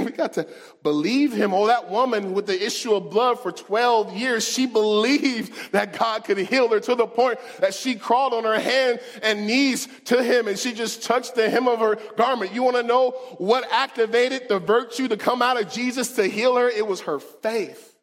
we 0.05 0.11
got 0.11 0.35
to 0.35 0.47
believe 0.83 1.33
him. 1.33 1.55
Oh, 1.55 1.67
that 1.67 1.91
woman 1.91 2.35
with 2.35 2.47
the 2.47 2.65
issue 2.65 2.95
of 2.95 3.11
blood 3.11 3.41
for 3.41 3.53
12 3.53 4.17
years, 4.17 4.47
she 4.47 4.67
believed 4.67 5.73
that 5.73 5.99
God 5.99 6.25
could 6.25 6.39
heal 6.39 6.69
her 6.69 6.81
to 6.81 6.95
the 6.95 7.07
point 7.07 7.39
that 7.61 7.75
she 7.75 7.95
crawled 7.95 8.35
on 8.35 8.45
her 8.45 8.59
hand 8.59 9.01
and 9.23 9.47
knees 9.47 9.89
to 10.07 10.23
him 10.23 10.49
and 10.49 10.59
she 10.59 10.73
just 10.73 11.03
touched 11.03 11.35
the 11.35 11.49
hem 11.49 11.69
of 11.69 11.79
her 11.81 11.97
garment. 12.17 12.53
You 12.53 12.63
want 12.63 12.77
to 12.77 12.83
know 12.83 13.11
what 13.39 13.67
activated 13.71 14.49
the 14.49 14.59
virtue 14.59 15.09
to 15.09 15.17
come 15.17 15.43
out 15.43 15.61
of 15.61 15.71
Jesus 15.71 16.13
to 16.17 16.25
heal 16.25 16.57
her? 16.57 16.69
It 16.69 16.87
was 16.87 17.03
her 17.03 17.19
faith. 17.19 17.97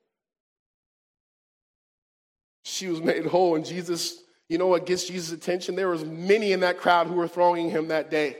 She 2.63 2.88
was 2.88 3.01
made 3.01 3.25
whole 3.25 3.55
and 3.55 3.65
Jesus, 3.65 4.17
you 4.50 4.57
know 4.57 4.67
what 4.67 4.88
gets 4.88 5.05
Jesus' 5.05 5.31
attention? 5.31 5.75
There 5.75 5.89
was 5.89 6.03
many 6.03 6.51
in 6.51 6.62
that 6.62 6.79
crowd 6.79 7.07
who 7.07 7.13
were 7.13 7.27
thronging 7.27 7.69
him 7.69 7.89
that 7.89 8.09
day. 8.09 8.38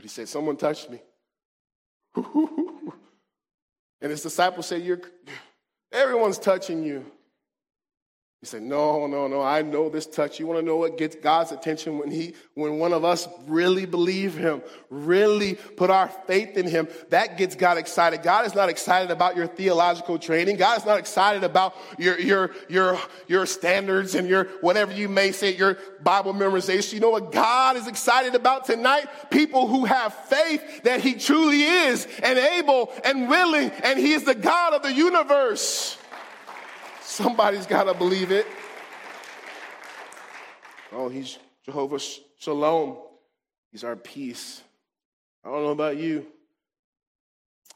But 0.00 0.04
he 0.04 0.08
said, 0.08 0.30
Someone 0.30 0.56
touched 0.56 0.88
me. 0.88 0.98
and 2.16 2.94
his 4.00 4.22
disciples 4.22 4.64
said, 4.64 4.80
You're 4.80 5.02
everyone's 5.92 6.38
touching 6.38 6.82
you. 6.82 7.04
You 8.42 8.46
say, 8.46 8.58
no, 8.58 9.06
no, 9.06 9.28
no, 9.28 9.42
I 9.42 9.60
know 9.60 9.90
this 9.90 10.06
touch. 10.06 10.40
You 10.40 10.46
want 10.46 10.60
to 10.60 10.64
know 10.64 10.76
what 10.76 10.96
gets 10.96 11.14
God's 11.14 11.52
attention 11.52 11.98
when 11.98 12.10
he, 12.10 12.32
when 12.54 12.78
one 12.78 12.94
of 12.94 13.04
us 13.04 13.28
really 13.46 13.84
believe 13.84 14.34
him, 14.34 14.62
really 14.88 15.56
put 15.56 15.90
our 15.90 16.08
faith 16.26 16.56
in 16.56 16.66
him, 16.66 16.88
that 17.10 17.36
gets 17.36 17.54
God 17.54 17.76
excited. 17.76 18.22
God 18.22 18.46
is 18.46 18.54
not 18.54 18.70
excited 18.70 19.10
about 19.10 19.36
your 19.36 19.46
theological 19.46 20.18
training. 20.18 20.56
God 20.56 20.78
is 20.78 20.86
not 20.86 20.98
excited 20.98 21.44
about 21.44 21.76
your, 21.98 22.18
your, 22.18 22.50
your, 22.70 22.98
your 23.28 23.44
standards 23.44 24.14
and 24.14 24.26
your, 24.26 24.44
whatever 24.62 24.92
you 24.94 25.10
may 25.10 25.32
say, 25.32 25.54
your 25.54 25.76
Bible 26.02 26.32
memorization. 26.32 26.94
You 26.94 27.00
know 27.00 27.10
what 27.10 27.32
God 27.32 27.76
is 27.76 27.88
excited 27.88 28.34
about 28.34 28.64
tonight? 28.64 29.06
People 29.30 29.66
who 29.66 29.84
have 29.84 30.14
faith 30.14 30.84
that 30.84 31.02
he 31.02 31.12
truly 31.12 31.60
is 31.62 32.08
and 32.22 32.38
able 32.38 32.90
and 33.04 33.28
willing 33.28 33.70
and 33.84 33.98
he 33.98 34.12
is 34.12 34.24
the 34.24 34.34
God 34.34 34.72
of 34.72 34.82
the 34.82 34.94
universe. 34.94 35.98
Somebody's 37.10 37.66
got 37.66 37.84
to 37.84 37.92
believe 37.92 38.30
it. 38.30 38.46
Oh, 40.92 41.08
he's 41.08 41.40
Jehovah 41.64 41.98
Shalom. 42.38 42.98
He's 43.72 43.82
our 43.82 43.96
peace. 43.96 44.62
I 45.44 45.48
don't 45.48 45.64
know 45.64 45.70
about 45.70 45.96
you. 45.96 46.24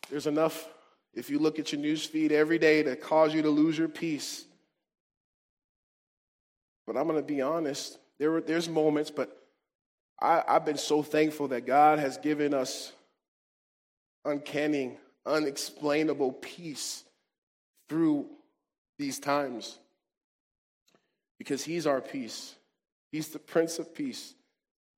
There's 0.09 0.29
enough, 0.29 0.69
if 1.15 1.31
you 1.31 1.41
look 1.41 1.59
at 1.59 1.73
your 1.73 1.81
news 1.81 2.07
feed 2.07 2.31
every 2.31 2.61
day, 2.61 2.85
to 2.85 2.95
cause 2.95 3.35
you 3.35 3.43
to 3.43 3.51
lose 3.51 3.77
your 3.77 3.89
peace. 3.89 4.45
But 6.87 6.97
I'm 6.97 7.09
going 7.09 7.21
to 7.21 7.27
be 7.27 7.43
honest. 7.43 7.99
There 8.21 8.31
were, 8.31 8.41
there's 8.41 8.69
moments, 8.69 9.11
but 9.11 9.37
I, 10.23 10.45
I've 10.47 10.65
been 10.65 10.79
so 10.79 11.03
thankful 11.03 11.49
that 11.49 11.67
God 11.67 11.99
has 11.99 12.19
given 12.19 12.55
us 12.55 12.93
uncanny, 14.25 14.97
unexplainable 15.27 16.35
peace 16.35 17.03
through 17.89 18.27
these 19.05 19.19
times 19.19 19.79
because 21.39 21.63
He's 21.63 21.87
our 21.87 22.01
peace. 22.01 22.55
He's 23.13 23.29
the 23.29 23.39
Prince 23.39 23.79
of 23.79 23.95
Peace. 23.95 24.33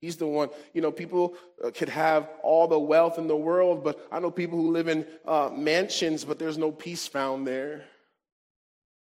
He's 0.01 0.17
the 0.17 0.29
one, 0.29 0.51
you 0.73 0.81
know, 0.81 0.93
people 0.93 1.35
uh, 1.65 1.73
could 1.73 1.89
have 1.89 2.29
all 2.45 2.69
the 2.69 2.79
wealth 2.79 3.19
in 3.19 3.27
the 3.27 3.37
world, 3.37 3.83
but 3.83 4.07
I 4.13 4.21
know 4.21 4.31
people 4.31 4.59
who 4.59 4.71
live 4.71 4.87
in 4.87 5.05
uh, 5.27 5.51
mansions, 5.53 6.25
but 6.25 6.39
there's 6.39 6.57
no 6.57 6.71
peace 6.71 7.09
found 7.09 7.49
there. 7.49 7.85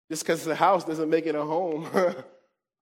Just 0.10 0.24
because 0.24 0.44
the 0.44 0.56
house 0.56 0.84
doesn't 0.84 1.12
make 1.12 1.28
it 1.28 1.36
a 1.36 1.44
home. 1.44 1.88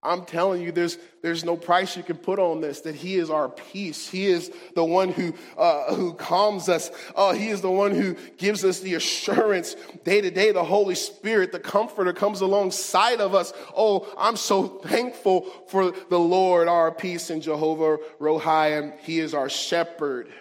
I'm 0.06 0.24
telling 0.24 0.62
you, 0.62 0.72
there's, 0.72 0.98
there's 1.22 1.44
no 1.44 1.56
price 1.56 1.96
you 1.96 2.02
can 2.02 2.16
put 2.16 2.38
on 2.38 2.60
this, 2.60 2.80
that 2.82 2.94
He 2.94 3.16
is 3.16 3.30
our 3.30 3.48
peace. 3.48 4.08
He 4.08 4.26
is 4.26 4.50
the 4.74 4.84
one 4.84 5.10
who, 5.10 5.34
uh, 5.58 5.94
who 5.94 6.14
calms 6.14 6.68
us. 6.68 6.90
Uh, 7.14 7.32
he 7.32 7.48
is 7.48 7.60
the 7.60 7.70
one 7.70 7.92
who 7.92 8.14
gives 8.36 8.64
us 8.64 8.80
the 8.80 8.94
assurance 8.94 9.76
day 10.04 10.20
to 10.20 10.30
day. 10.30 10.52
The 10.52 10.64
Holy 10.64 10.94
Spirit, 10.94 11.52
the 11.52 11.58
Comforter, 11.58 12.12
comes 12.12 12.40
alongside 12.40 13.20
of 13.20 13.34
us. 13.34 13.52
Oh, 13.76 14.12
I'm 14.16 14.36
so 14.36 14.66
thankful 14.66 15.42
for 15.68 15.90
the 15.90 16.18
Lord, 16.18 16.68
our 16.68 16.92
peace, 16.92 17.30
and 17.30 17.42
Jehovah 17.42 17.98
Rohi, 18.20 18.78
and 18.78 18.94
He 19.00 19.18
is 19.18 19.34
our 19.34 19.48
shepherd. 19.48 20.28
I 20.28 20.32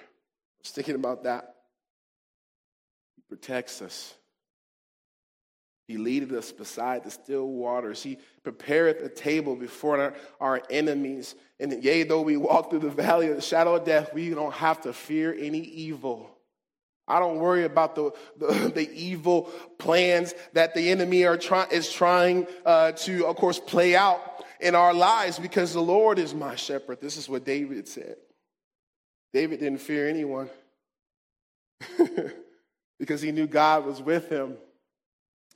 was 0.62 0.72
thinking 0.72 0.95
about 0.95 1.24
that. 1.24 1.55
He 3.15 3.24
protects 3.27 3.81
us. 3.81 4.13
He 5.87 5.97
leadeth 5.97 6.31
us 6.31 6.51
beside 6.51 7.03
the 7.03 7.11
still 7.11 7.47
waters. 7.47 8.01
He 8.01 8.17
prepareth 8.43 9.03
a 9.03 9.09
table 9.09 9.55
before 9.55 10.01
our, 10.01 10.13
our, 10.41 10.61
enemies. 10.69 11.35
And 11.59 11.83
yea, 11.83 12.03
though 12.03 12.21
we 12.21 12.37
walk 12.37 12.71
through 12.71 12.79
the 12.79 12.89
valley 12.89 13.29
of 13.29 13.35
the 13.35 13.41
shadow 13.41 13.75
of 13.75 13.85
death, 13.85 14.13
we 14.13 14.31
don't 14.31 14.53
have 14.53 14.81
to 14.81 14.93
fear 14.93 15.35
any 15.37 15.59
evil. 15.59 16.31
I 17.07 17.19
don't 17.19 17.37
worry 17.37 17.65
about 17.65 17.93
the, 17.93 18.11
the, 18.37 18.69
the 18.75 18.91
evil 18.91 19.51
plans 19.77 20.33
that 20.53 20.73
the 20.73 20.89
enemy 20.89 21.23
are 21.23 21.37
try, 21.37 21.67
is 21.71 21.91
trying 21.91 22.47
uh, 22.65 22.93
to, 22.93 23.27
of 23.27 23.35
course, 23.35 23.59
play 23.59 23.95
out 23.95 24.43
in 24.59 24.73
our 24.73 24.93
lives 24.93 25.37
because 25.37 25.73
the 25.73 25.81
Lord 25.81 26.17
is 26.17 26.33
my 26.33 26.55
shepherd. 26.55 26.99
This 26.99 27.15
is 27.17 27.29
what 27.29 27.45
David 27.45 27.87
said. 27.87 28.15
David 29.33 29.59
didn't 29.59 29.81
fear 29.81 30.09
anyone 30.09 30.49
because 32.99 33.21
he 33.21 33.31
knew 33.31 33.45
God 33.45 33.85
was 33.85 34.01
with 34.01 34.29
him. 34.29 34.57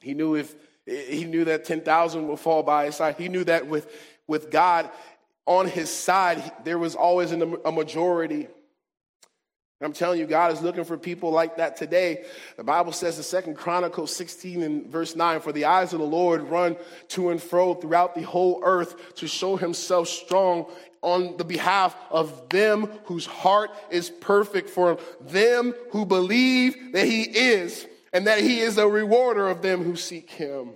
He 0.01 0.13
knew 0.13 0.35
if 0.35 0.55
he 0.89 1.25
knew 1.25 1.45
that 1.45 1.65
10,000 1.65 2.27
would 2.27 2.39
fall 2.39 2.63
by 2.63 2.85
his 2.85 2.95
side. 2.95 3.15
He 3.17 3.29
knew 3.29 3.43
that 3.43 3.67
with, 3.67 3.91
with 4.27 4.49
God 4.49 4.89
on 5.45 5.67
his 5.67 5.89
side, 5.89 6.51
there 6.63 6.79
was 6.79 6.95
always 6.95 7.31
a 7.31 7.71
majority. 7.71 8.47
I'm 9.81 9.93
telling 9.93 10.19
you, 10.19 10.25
God 10.25 10.51
is 10.51 10.61
looking 10.61 10.83
for 10.83 10.97
people 10.97 11.31
like 11.31 11.57
that 11.57 11.77
today. 11.77 12.25
The 12.57 12.63
Bible 12.63 12.91
says 12.91 13.17
in 13.17 13.23
Second 13.23 13.55
Chronicles 13.55 14.13
16 14.15 14.61
and 14.61 14.87
verse 14.87 15.15
9, 15.15 15.39
for 15.39 15.53
the 15.53 15.65
eyes 15.65 15.93
of 15.93 15.99
the 15.99 16.05
Lord 16.05 16.41
run 16.43 16.75
to 17.09 17.29
and 17.29 17.41
fro 17.41 17.75
throughout 17.75 18.13
the 18.13 18.23
whole 18.23 18.59
earth 18.63 19.15
to 19.15 19.27
show 19.27 19.55
himself 19.55 20.09
strong 20.09 20.65
on 21.01 21.37
the 21.37 21.45
behalf 21.45 21.95
of 22.09 22.49
them 22.49 22.91
whose 23.05 23.25
heart 23.25 23.71
is 23.89 24.09
perfect, 24.09 24.69
for 24.69 24.97
them 25.21 25.73
who 25.91 26.05
believe 26.05 26.91
that 26.91 27.05
he 27.05 27.23
is 27.23 27.87
and 28.13 28.27
that 28.27 28.39
he 28.39 28.59
is 28.59 28.77
a 28.77 28.87
rewarder 28.87 29.49
of 29.49 29.61
them 29.61 29.83
who 29.83 29.95
seek 29.95 30.29
him. 30.29 30.71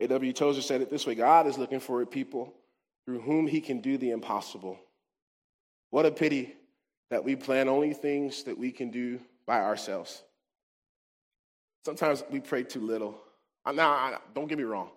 A.W. 0.00 0.32
Tozer 0.32 0.62
said 0.62 0.80
it 0.80 0.90
this 0.90 1.06
way 1.06 1.14
God 1.14 1.46
is 1.46 1.58
looking 1.58 1.80
for 1.80 2.02
a 2.02 2.06
people 2.06 2.54
through 3.04 3.20
whom 3.20 3.46
he 3.46 3.60
can 3.60 3.80
do 3.80 3.98
the 3.98 4.10
impossible. 4.10 4.78
What 5.90 6.06
a 6.06 6.10
pity 6.10 6.54
that 7.10 7.24
we 7.24 7.36
plan 7.36 7.68
only 7.68 7.94
things 7.94 8.44
that 8.44 8.58
we 8.58 8.70
can 8.70 8.90
do 8.90 9.18
by 9.46 9.60
ourselves. 9.60 10.22
Sometimes 11.84 12.22
we 12.30 12.40
pray 12.40 12.64
too 12.64 12.80
little. 12.80 13.18
Now, 13.74 14.20
don't 14.34 14.46
get 14.46 14.58
me 14.58 14.64
wrong. 14.64 14.90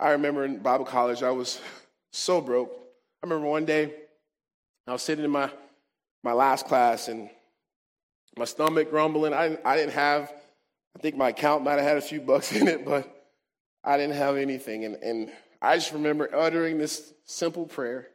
I 0.00 0.10
remember 0.10 0.44
in 0.44 0.58
Bible 0.58 0.84
college, 0.84 1.22
I 1.22 1.30
was 1.30 1.60
so 2.12 2.40
broke. 2.40 2.70
I 3.22 3.26
remember 3.26 3.48
one 3.48 3.64
day 3.64 3.94
I 4.86 4.92
was 4.92 5.02
sitting 5.02 5.24
in 5.24 5.30
my, 5.30 5.50
my 6.22 6.32
last 6.32 6.66
class 6.66 7.08
and 7.08 7.30
my 8.38 8.44
stomach 8.44 8.90
grumbling. 8.90 9.32
I 9.32 9.48
didn't, 9.48 9.66
I 9.66 9.76
didn't 9.76 9.92
have, 9.92 10.32
I 10.96 11.00
think 11.00 11.16
my 11.16 11.30
account 11.30 11.64
might 11.64 11.74
have 11.78 11.84
had 11.84 11.96
a 11.96 12.02
few 12.02 12.20
bucks 12.20 12.52
in 12.56 12.68
it, 12.68 12.84
but 12.84 13.12
I 13.84 13.96
didn't 13.96 14.16
have 14.16 14.36
anything. 14.36 14.84
And, 14.84 14.96
and 14.96 15.30
I 15.60 15.76
just 15.76 15.92
remember 15.92 16.34
uttering 16.34 16.78
this 16.78 17.12
simple 17.24 17.66
prayer 17.66 18.08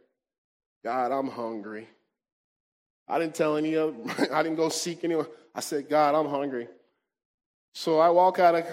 God, 0.84 1.14
I'm 1.14 1.30
hungry. 1.30 1.88
I 3.08 3.18
didn't 3.18 3.36
tell 3.36 3.56
any 3.56 3.76
other, 3.78 3.94
I 4.34 4.44
didn't 4.44 4.58
go 4.58 4.70
seek 4.70 5.04
anyone. 5.04 5.28
I 5.56 5.62
said, 5.62 5.90
God, 5.90 6.16
I'm 6.16 6.30
hungry. 6.30 6.68
So 7.74 8.00
I 8.00 8.10
walk 8.10 8.40
out 8.40 8.56
of 8.56 8.66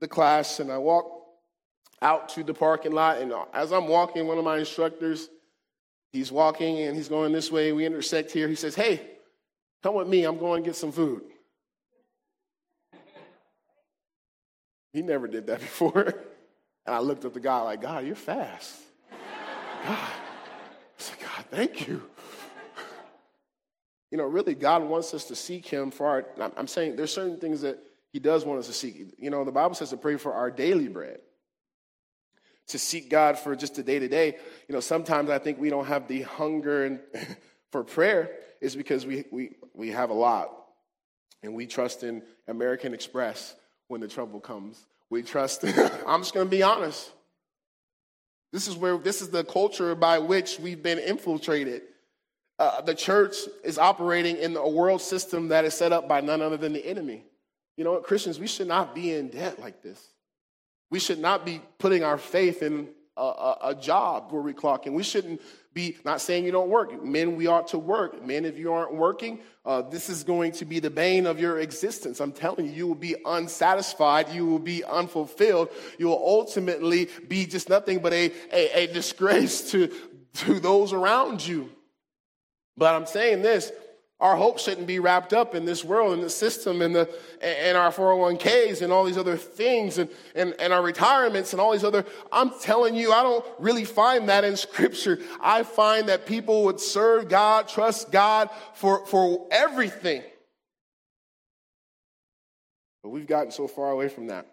the 0.00 0.08
class 0.08 0.60
and 0.60 0.70
I 0.70 0.78
walk 0.78 1.10
out 2.02 2.28
to 2.30 2.44
the 2.44 2.54
parking 2.54 2.92
lot. 2.92 3.18
And 3.18 3.32
as 3.52 3.72
I'm 3.72 3.88
walking, 3.88 4.26
one 4.26 4.38
of 4.38 4.44
my 4.44 4.58
instructors, 4.58 5.28
he's 6.12 6.30
walking 6.30 6.80
and 6.80 6.96
he's 6.96 7.08
going 7.08 7.32
this 7.32 7.50
way. 7.50 7.72
We 7.72 7.86
intersect 7.86 8.30
here. 8.30 8.48
He 8.48 8.54
says, 8.54 8.74
Hey, 8.74 9.17
Come 9.82 9.94
with 9.94 10.08
me, 10.08 10.24
I'm 10.24 10.38
going 10.38 10.62
to 10.62 10.68
get 10.68 10.76
some 10.76 10.92
food. 10.92 11.22
He 14.92 15.02
never 15.02 15.28
did 15.28 15.46
that 15.46 15.60
before. 15.60 16.02
And 16.86 16.94
I 16.94 16.98
looked 17.00 17.24
at 17.24 17.34
the 17.34 17.40
guy 17.40 17.60
like, 17.60 17.82
God, 17.82 18.06
you're 18.06 18.16
fast. 18.16 18.80
God. 19.86 19.98
I 19.98 20.08
said, 20.96 21.18
God, 21.20 21.44
thank 21.50 21.86
you. 21.86 22.02
You 24.10 24.16
know, 24.16 24.24
really, 24.24 24.54
God 24.54 24.82
wants 24.84 25.12
us 25.12 25.24
to 25.26 25.36
seek 25.36 25.66
Him 25.66 25.90
for 25.90 26.06
our. 26.06 26.26
I'm 26.56 26.66
saying 26.66 26.96
there's 26.96 27.12
certain 27.12 27.38
things 27.38 27.60
that 27.60 27.78
He 28.10 28.18
does 28.18 28.44
want 28.44 28.58
us 28.58 28.66
to 28.66 28.72
seek. 28.72 29.14
You 29.18 29.30
know, 29.30 29.44
the 29.44 29.52
Bible 29.52 29.74
says 29.74 29.90
to 29.90 29.96
pray 29.96 30.16
for 30.16 30.32
our 30.32 30.50
daily 30.50 30.88
bread, 30.88 31.20
to 32.68 32.78
seek 32.78 33.10
God 33.10 33.38
for 33.38 33.54
just 33.54 33.74
the 33.74 33.82
day 33.82 33.98
to 33.98 34.08
day. 34.08 34.36
You 34.66 34.74
know, 34.74 34.80
sometimes 34.80 35.28
I 35.28 35.38
think 35.38 35.60
we 35.60 35.68
don't 35.68 35.86
have 35.86 36.08
the 36.08 36.22
hunger 36.22 36.86
and 36.86 37.00
for 37.72 37.84
prayer 37.84 38.30
is 38.60 38.74
because 38.74 39.06
we, 39.06 39.24
we, 39.30 39.50
we 39.74 39.90
have 39.90 40.10
a 40.10 40.14
lot 40.14 40.50
and 41.42 41.54
we 41.54 41.66
trust 41.66 42.02
in 42.02 42.22
American 42.46 42.94
Express 42.94 43.54
when 43.88 44.00
the 44.00 44.08
trouble 44.08 44.40
comes. 44.40 44.84
We 45.10 45.22
trust, 45.22 45.64
I'm 46.06 46.20
just 46.20 46.34
going 46.34 46.46
to 46.46 46.50
be 46.50 46.62
honest. 46.62 47.12
This 48.52 48.66
is 48.66 48.76
where, 48.76 48.96
this 48.96 49.20
is 49.20 49.30
the 49.30 49.44
culture 49.44 49.94
by 49.94 50.18
which 50.18 50.58
we've 50.58 50.82
been 50.82 50.98
infiltrated. 50.98 51.82
Uh, 52.58 52.80
the 52.80 52.94
church 52.94 53.36
is 53.62 53.78
operating 53.78 54.36
in 54.36 54.56
a 54.56 54.68
world 54.68 55.00
system 55.00 55.48
that 55.48 55.64
is 55.64 55.74
set 55.74 55.92
up 55.92 56.08
by 56.08 56.20
none 56.20 56.42
other 56.42 56.56
than 56.56 56.72
the 56.72 56.84
enemy. 56.84 57.24
You 57.76 57.84
know 57.84 57.92
what, 57.92 58.02
Christians, 58.02 58.40
we 58.40 58.48
should 58.48 58.66
not 58.66 58.94
be 58.94 59.12
in 59.12 59.28
debt 59.28 59.60
like 59.60 59.82
this. 59.82 60.02
We 60.90 60.98
should 60.98 61.20
not 61.20 61.44
be 61.44 61.60
putting 61.78 62.02
our 62.02 62.18
faith 62.18 62.62
in 62.62 62.88
a, 63.22 63.58
a, 63.70 63.74
job 63.74 64.32
where 64.32 64.42
we 64.42 64.52
clock 64.52 64.86
in. 64.86 64.94
We 64.94 65.02
shouldn't 65.02 65.40
be 65.74 65.96
not 66.04 66.20
saying 66.20 66.44
you 66.44 66.52
don't 66.52 66.68
work. 66.68 67.04
Men, 67.04 67.36
we 67.36 67.46
ought 67.46 67.68
to 67.68 67.78
work. 67.78 68.24
Men, 68.24 68.44
if 68.44 68.58
you 68.58 68.72
aren't 68.72 68.94
working, 68.94 69.40
uh, 69.64 69.82
this 69.82 70.08
is 70.08 70.24
going 70.24 70.52
to 70.52 70.64
be 70.64 70.80
the 70.80 70.90
bane 70.90 71.26
of 71.26 71.38
your 71.40 71.60
existence. 71.60 72.20
I'm 72.20 72.32
telling 72.32 72.66
you, 72.66 72.72
you 72.72 72.86
will 72.86 72.94
be 72.94 73.16
unsatisfied. 73.24 74.30
You 74.30 74.46
will 74.46 74.58
be 74.58 74.84
unfulfilled. 74.84 75.68
You 75.98 76.06
will 76.08 76.22
ultimately 76.24 77.08
be 77.28 77.46
just 77.46 77.68
nothing 77.68 77.98
but 77.98 78.12
a, 78.12 78.32
a, 78.52 78.84
a 78.84 78.86
disgrace 78.92 79.70
to, 79.72 79.92
to 80.34 80.60
those 80.60 80.92
around 80.92 81.46
you. 81.46 81.70
But 82.76 82.94
I'm 82.94 83.06
saying 83.06 83.42
this 83.42 83.72
Our 84.20 84.34
hope 84.34 84.58
shouldn't 84.58 84.88
be 84.88 84.98
wrapped 84.98 85.32
up 85.32 85.54
in 85.54 85.64
this 85.64 85.84
world 85.84 86.12
and 86.12 86.22
the 86.22 86.30
system 86.30 86.82
and, 86.82 86.92
the, 86.92 87.08
and 87.40 87.76
our 87.76 87.92
401ks 87.92 88.82
and 88.82 88.92
all 88.92 89.04
these 89.04 89.16
other 89.16 89.36
things 89.36 89.98
and, 89.98 90.10
and, 90.34 90.54
and 90.58 90.72
our 90.72 90.82
retirements 90.82 91.52
and 91.52 91.60
all 91.60 91.70
these 91.70 91.84
other. 91.84 92.04
I'm 92.32 92.50
telling 92.58 92.96
you, 92.96 93.12
I 93.12 93.22
don't 93.22 93.44
really 93.60 93.84
find 93.84 94.28
that 94.28 94.42
in 94.42 94.56
Scripture. 94.56 95.20
I 95.40 95.62
find 95.62 96.08
that 96.08 96.26
people 96.26 96.64
would 96.64 96.80
serve 96.80 97.28
God, 97.28 97.68
trust 97.68 98.10
God 98.10 98.50
for, 98.74 99.06
for 99.06 99.46
everything. 99.52 100.22
But 103.04 103.10
we've 103.10 103.26
gotten 103.26 103.52
so 103.52 103.68
far 103.68 103.92
away 103.92 104.08
from 104.08 104.26
that. 104.26 104.46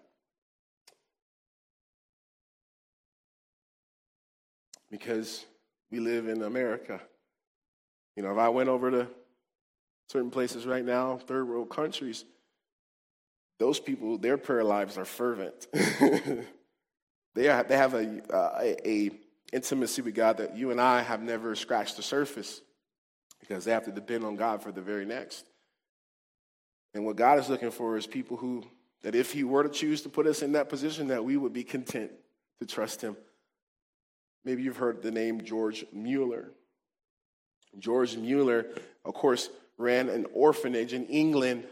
Because 4.92 5.44
we 5.90 6.00
live 6.00 6.28
in 6.28 6.44
America. 6.44 7.02
You 8.16 8.22
know, 8.22 8.32
if 8.32 8.38
I 8.38 8.50
went 8.50 8.70
over 8.70 8.92
to 8.92 9.08
certain 10.10 10.32
places 10.32 10.66
right 10.66 10.86
now, 10.86 11.18
third 11.18 11.48
world 11.48 11.70
countries, 11.70 12.26
those 13.60 13.80
people, 13.80 14.18
their 14.18 14.38
prayer 14.38 14.64
lives 14.64 14.98
are 14.98 15.06
fervent. 15.06 15.68
they, 17.36 17.48
are, 17.48 17.64
they 17.64 17.78
have 17.78 17.94
a, 17.94 18.22
uh, 18.34 18.60
a, 18.62 18.90
a 18.90 19.12
intimacy 19.54 20.02
with 20.02 20.16
God 20.16 20.38
that 20.38 20.58
you 20.58 20.72
and 20.72 20.82
I 20.82 21.02
have 21.02 21.22
never 21.22 21.56
scratched 21.56 21.96
the 21.96 22.04
surface 22.04 22.62
because 23.40 23.64
they 23.64 23.72
have 23.72 23.86
to 23.86 23.92
depend 23.92 24.24
on 24.24 24.36
God 24.36 24.62
for 24.62 24.72
the 24.72 24.82
very 24.82 25.06
next. 25.06 25.46
And 26.94 27.06
what 27.06 27.16
God 27.16 27.40
is 27.40 27.50
looking 27.50 27.72
for 27.72 27.98
is 27.98 28.08
people 28.08 28.38
who, 28.38 28.64
that 29.04 29.16
if 29.16 29.32
He 29.32 29.44
were 29.44 29.64
to 29.64 29.70
choose 29.70 30.02
to 30.02 30.10
put 30.10 30.28
us 30.28 30.42
in 30.42 30.54
that 30.54 30.70
position, 30.70 31.08
that 31.08 31.24
we 31.24 31.38
would 31.38 31.54
be 31.54 31.64
content 31.64 32.12
to 32.60 32.66
trust 32.66 33.02
Him. 33.02 33.16
Maybe 34.44 34.64
you've 34.64 34.78
heard 34.78 35.02
the 35.02 35.12
name 35.12 35.44
George 35.44 35.86
Mueller. 35.92 36.52
George 37.78 38.16
Mueller, 38.16 38.68
of 39.04 39.14
course, 39.14 39.50
ran 39.78 40.10
an 40.10 40.26
orphanage 40.34 40.94
in 40.94 41.06
England, 41.08 41.66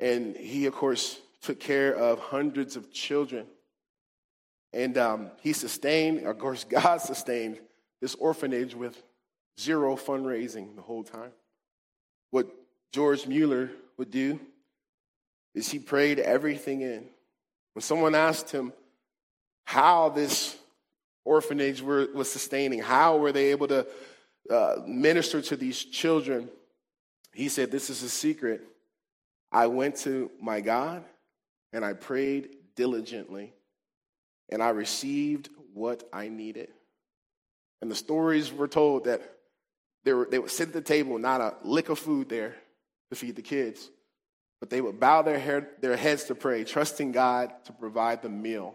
and 0.00 0.36
he, 0.36 0.66
of 0.66 0.74
course, 0.74 1.18
took 1.42 1.60
care 1.60 1.94
of 1.94 2.18
hundreds 2.18 2.76
of 2.76 2.92
children. 2.92 3.46
And 4.72 4.98
um, 4.98 5.30
he 5.40 5.52
sustained, 5.52 6.26
of 6.26 6.38
course, 6.38 6.64
God 6.68 7.00
sustained 7.00 7.58
this 8.00 8.14
orphanage 8.14 8.74
with 8.74 9.02
zero 9.58 9.96
fundraising 9.96 10.76
the 10.76 10.82
whole 10.82 11.02
time. 11.02 11.32
What 12.30 12.46
George 12.92 13.26
Mueller 13.26 13.70
would 13.96 14.10
do 14.10 14.38
is 15.54 15.68
he 15.68 15.78
prayed 15.78 16.18
everything 16.18 16.82
in. 16.82 17.06
When 17.72 17.82
someone 17.82 18.14
asked 18.14 18.50
him 18.50 18.72
how 19.64 20.10
this 20.10 20.56
orphanage 21.24 21.82
were, 21.82 22.08
was 22.14 22.30
sustaining, 22.30 22.80
how 22.80 23.18
were 23.18 23.32
they 23.32 23.50
able 23.50 23.68
to 23.68 23.86
uh, 24.50 24.76
minister 24.86 25.42
to 25.42 25.56
these 25.56 25.84
children, 25.84 26.48
he 27.32 27.48
said, 27.48 27.70
This 27.70 27.90
is 27.90 28.02
a 28.02 28.08
secret. 28.08 28.62
I 29.50 29.66
went 29.66 29.96
to 29.98 30.30
my 30.40 30.60
God 30.60 31.04
and 31.72 31.84
I 31.84 31.94
prayed 31.94 32.50
diligently 32.76 33.52
and 34.50 34.62
I 34.62 34.70
received 34.70 35.48
what 35.74 36.08
I 36.12 36.28
needed. 36.28 36.68
And 37.80 37.90
the 37.90 37.94
stories 37.94 38.52
were 38.52 38.68
told 38.68 39.04
that 39.04 39.22
they, 40.04 40.12
were, 40.12 40.28
they 40.30 40.38
would 40.38 40.50
sit 40.50 40.68
at 40.68 40.74
the 40.74 40.80
table, 40.80 41.18
not 41.18 41.40
a 41.40 41.54
lick 41.62 41.88
of 41.88 41.98
food 41.98 42.28
there 42.28 42.56
to 43.10 43.16
feed 43.16 43.36
the 43.36 43.42
kids, 43.42 43.90
but 44.60 44.70
they 44.70 44.80
would 44.80 44.98
bow 44.98 45.22
their, 45.22 45.38
hair, 45.38 45.68
their 45.80 45.96
heads 45.96 46.24
to 46.24 46.34
pray, 46.34 46.64
trusting 46.64 47.12
God 47.12 47.52
to 47.64 47.72
provide 47.72 48.22
the 48.22 48.28
meal. 48.28 48.74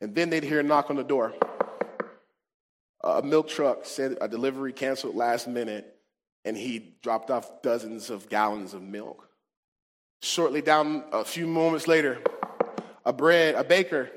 And 0.00 0.14
then 0.14 0.30
they'd 0.30 0.44
hear 0.44 0.60
a 0.60 0.64
knock 0.64 0.90
on 0.90 0.96
the 0.96 1.04
door. 1.04 1.32
A 3.04 3.22
milk 3.22 3.48
truck 3.48 3.84
said 3.84 4.18
a 4.20 4.28
delivery 4.28 4.72
canceled 4.72 5.16
last 5.16 5.48
minute 5.48 5.96
and 6.44 6.56
he 6.56 6.94
dropped 7.02 7.30
off 7.30 7.62
dozens 7.62 8.10
of 8.10 8.28
gallons 8.28 8.74
of 8.74 8.82
milk. 8.82 9.28
Shortly 10.22 10.62
down, 10.62 11.04
a 11.12 11.24
few 11.24 11.46
moments 11.46 11.88
later, 11.88 12.20
a 13.04 13.12
bread, 13.12 13.54
a 13.54 13.64
baker 13.64 14.10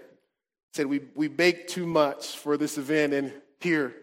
said, 0.74 0.86
We, 0.86 1.02
we 1.16 1.28
baked 1.28 1.70
too 1.70 1.86
much 1.86 2.38
for 2.38 2.58
this 2.58 2.78
event, 2.78 3.14
and 3.14 3.34
here, 3.60 3.96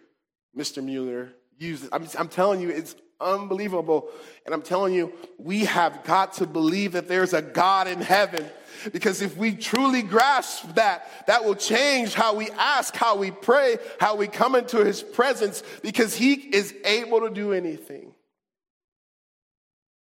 Mr. 0.56 0.82
Mueller, 0.82 1.32
use 1.58 1.84
it. 1.84 1.90
I'm, 1.92 2.06
I'm 2.18 2.28
telling 2.28 2.60
you, 2.60 2.70
it's 2.70 2.96
unbelievable. 3.22 4.08
And 4.44 4.54
I'm 4.54 4.62
telling 4.62 4.94
you, 4.94 5.12
we 5.38 5.64
have 5.64 6.02
got 6.04 6.34
to 6.34 6.46
believe 6.46 6.92
that 6.92 7.08
there's 7.08 7.32
a 7.32 7.42
God 7.42 7.86
in 7.86 8.00
heaven. 8.00 8.44
Because 8.92 9.22
if 9.22 9.36
we 9.36 9.54
truly 9.54 10.02
grasp 10.02 10.74
that, 10.74 11.08
that 11.26 11.44
will 11.44 11.54
change 11.54 12.14
how 12.14 12.34
we 12.34 12.50
ask, 12.50 12.96
how 12.96 13.16
we 13.16 13.30
pray, 13.30 13.76
how 14.00 14.16
we 14.16 14.26
come 14.26 14.54
into 14.56 14.84
his 14.84 15.02
presence, 15.02 15.62
because 15.82 16.16
he 16.16 16.32
is 16.34 16.74
able 16.84 17.20
to 17.20 17.30
do 17.30 17.52
anything. 17.52 18.12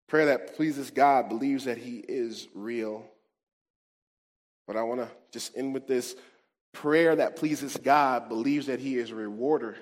Prayer 0.08 0.28
that 0.28 0.56
pleases 0.56 0.90
God 0.90 1.28
believes 1.28 1.66
that 1.66 1.78
he 1.78 1.98
is 1.98 2.48
real. 2.54 3.06
But 4.66 4.78
I 4.78 4.84
want 4.84 5.02
to 5.02 5.10
just 5.32 5.58
end 5.58 5.74
with 5.74 5.88
this 5.88 6.16
prayer 6.74 7.16
that 7.16 7.36
pleases 7.36 7.76
God 7.76 8.30
believes 8.30 8.68
that 8.68 8.80
he 8.80 8.98
is 8.98 9.12
a 9.12 9.16
rewarder 9.16 9.78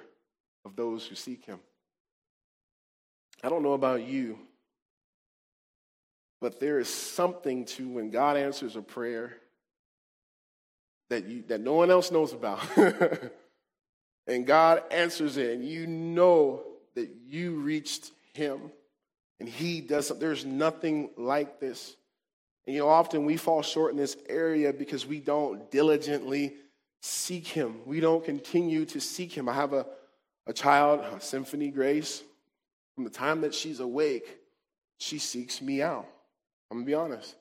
of 0.64 0.76
those 0.76 1.06
who 1.06 1.16
seek 1.16 1.46
him. 1.46 1.60
I 3.44 3.50
don't 3.50 3.64
know 3.64 3.74
about 3.74 4.04
you, 4.04 4.40
but 6.42 6.60
there 6.60 6.80
is 6.80 6.90
something 6.90 7.66
to 7.66 7.88
when 7.88 8.10
God 8.10 8.38
answers 8.38 8.76
a 8.76 8.82
prayer 8.82 9.36
that 11.10 11.26
you 11.28 11.44
that 11.48 11.62
no 11.62 11.74
one 11.74 11.92
else 11.92 12.12
knows 12.12 12.34
about. 12.34 12.60
and 14.28 14.48
God 14.48 14.84
answers 14.90 15.38
it, 15.38 15.54
and 15.54 15.64
you 15.64 15.86
know 15.86 16.64
that 16.96 17.10
you 17.28 17.56
reached 17.56 18.12
him 18.34 18.72
and 19.40 19.50
he 19.50 19.82
does 19.82 20.08
something. 20.08 20.26
There's 20.26 20.46
nothing 20.46 21.10
like 21.18 21.60
this. 21.60 21.96
And 22.66 22.76
you 22.76 22.82
know, 22.82 22.90
often 22.90 23.26
we 23.26 23.38
fall 23.38 23.62
short 23.62 23.92
in 23.92 23.98
this 23.98 24.18
area 24.28 24.74
because 24.74 25.06
we 25.06 25.20
don't 25.20 25.70
diligently 25.72 26.54
seek 27.02 27.48
him. 27.48 27.82
We 27.86 28.00
don't 28.00 28.24
continue 28.24 28.86
to 28.86 29.00
seek 29.00 29.32
him. 29.32 29.48
I 29.48 29.54
have 29.54 29.74
a, 29.74 29.86
a 30.48 30.54
child, 30.54 31.22
Symphony 31.22 31.70
Grace. 31.70 32.24
From 32.96 33.04
the 33.04 33.10
time 33.10 33.42
that 33.42 33.54
she's 33.54 33.82
awake, 33.82 34.38
she 34.98 35.20
seeks 35.20 35.62
me 35.62 35.82
out. 35.82 36.08
I'm 36.72 36.78
gonna 36.78 36.86
be 36.86 36.94
honest. 36.94 37.36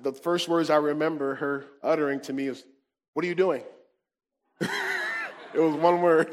The 0.00 0.12
first 0.12 0.48
words 0.48 0.68
I 0.68 0.76
remember 0.76 1.36
her 1.36 1.64
uttering 1.82 2.20
to 2.22 2.32
me 2.32 2.48
is, 2.48 2.64
What 3.14 3.24
are 3.24 3.28
you 3.28 3.34
doing? 3.34 3.62
it 4.60 4.68
was 5.54 5.74
one 5.76 6.02
word. 6.02 6.32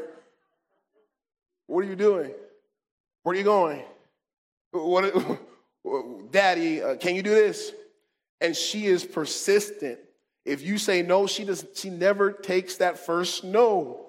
What 1.67 1.86
are 1.86 1.88
you 1.88 1.95
doing? 1.95 2.31
Where 3.23 3.33
are 3.33 3.38
you 3.38 3.43
going? 3.43 3.83
What, 4.71 5.41
Daddy, 6.32 6.82
uh, 6.82 6.95
can 6.95 7.15
you 7.15 7.23
do 7.23 7.30
this? 7.30 7.71
And 8.41 8.56
she 8.56 8.86
is 8.86 9.03
persistent. 9.03 9.99
If 10.45 10.62
you 10.62 10.77
say 10.77 11.01
no, 11.01 11.27
she 11.27 11.43
does. 11.43 11.65
She 11.75 11.89
never 11.89 12.32
takes 12.32 12.77
that 12.77 12.99
first 12.99 13.43
no. 13.43 14.07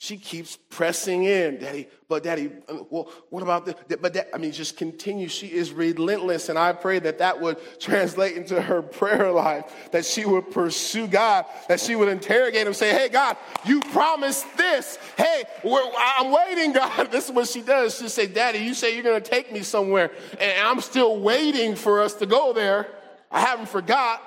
She 0.00 0.16
keeps 0.16 0.56
pressing 0.70 1.24
in, 1.24 1.58
Daddy. 1.58 1.88
But 2.06 2.22
Daddy, 2.22 2.52
well, 2.88 3.10
what 3.30 3.42
about 3.42 3.66
this? 3.66 3.74
But 4.00 4.14
that, 4.14 4.28
I 4.32 4.38
mean, 4.38 4.52
just 4.52 4.76
continue. 4.76 5.26
She 5.26 5.48
is 5.48 5.72
relentless, 5.72 6.48
and 6.48 6.56
I 6.56 6.72
pray 6.72 7.00
that 7.00 7.18
that 7.18 7.40
would 7.40 7.58
translate 7.80 8.36
into 8.36 8.62
her 8.62 8.80
prayer 8.80 9.32
life. 9.32 9.90
That 9.90 10.04
she 10.04 10.24
would 10.24 10.52
pursue 10.52 11.08
God. 11.08 11.46
That 11.68 11.80
she 11.80 11.96
would 11.96 12.08
interrogate 12.08 12.64
him, 12.64 12.74
say, 12.74 12.90
"Hey, 12.90 13.08
God, 13.08 13.36
you 13.64 13.80
promised 13.80 14.46
this. 14.56 15.00
Hey, 15.16 15.42
I'm 15.64 16.30
waiting, 16.30 16.72
God." 16.74 17.10
This 17.10 17.24
is 17.24 17.32
what 17.32 17.48
she 17.48 17.60
does. 17.60 17.98
She 17.98 18.08
say, 18.08 18.28
"Daddy, 18.28 18.60
you 18.60 18.74
say 18.74 18.94
you're 18.94 19.02
going 19.02 19.20
to 19.20 19.30
take 19.30 19.52
me 19.52 19.62
somewhere, 19.62 20.12
and 20.38 20.64
I'm 20.64 20.80
still 20.80 21.18
waiting 21.18 21.74
for 21.74 22.00
us 22.00 22.14
to 22.14 22.26
go 22.26 22.52
there. 22.52 22.86
I 23.32 23.40
haven't 23.40 23.68
forgot." 23.68 24.22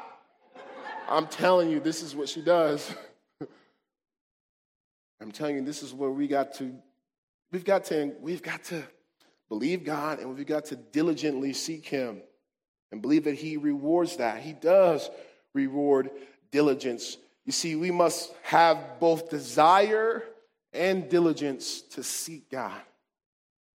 I'm 1.07 1.27
telling 1.27 1.69
you, 1.69 1.79
this 1.79 2.03
is 2.03 2.13
what 2.13 2.27
she 2.27 2.41
does. 2.41 2.93
I'm 5.21 5.31
telling 5.31 5.55
you, 5.55 5.61
this 5.61 5.83
is 5.83 5.93
where 5.93 6.09
we 6.09 6.27
got 6.27 6.55
to, 6.55 6.73
we've 7.51 7.63
got 7.63 7.85
to, 7.85 8.13
we've 8.19 8.41
got 8.41 8.63
to 8.65 8.83
believe 9.49 9.83
God 9.83 10.19
and 10.19 10.35
we've 10.35 10.47
got 10.47 10.65
to 10.65 10.75
diligently 10.75 11.53
seek 11.53 11.85
Him 11.85 12.21
and 12.91 13.01
believe 13.01 13.25
that 13.25 13.35
He 13.35 13.57
rewards 13.57 14.17
that. 14.17 14.41
He 14.41 14.53
does 14.53 15.09
reward 15.53 16.09
diligence. 16.51 17.17
You 17.45 17.51
see, 17.51 17.75
we 17.75 17.91
must 17.91 18.33
have 18.41 18.99
both 18.99 19.29
desire 19.29 20.23
and 20.73 21.07
diligence 21.07 21.81
to 21.81 22.03
seek 22.03 22.49
God, 22.49 22.81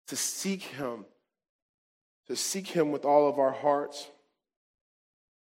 to 0.07 0.15
seek 0.15 0.61
Him, 0.61 1.05
to 2.27 2.37
seek 2.37 2.67
Him 2.67 2.91
with 2.91 3.03
all 3.03 3.27
of 3.27 3.37
our 3.37 3.51
hearts. 3.51 4.07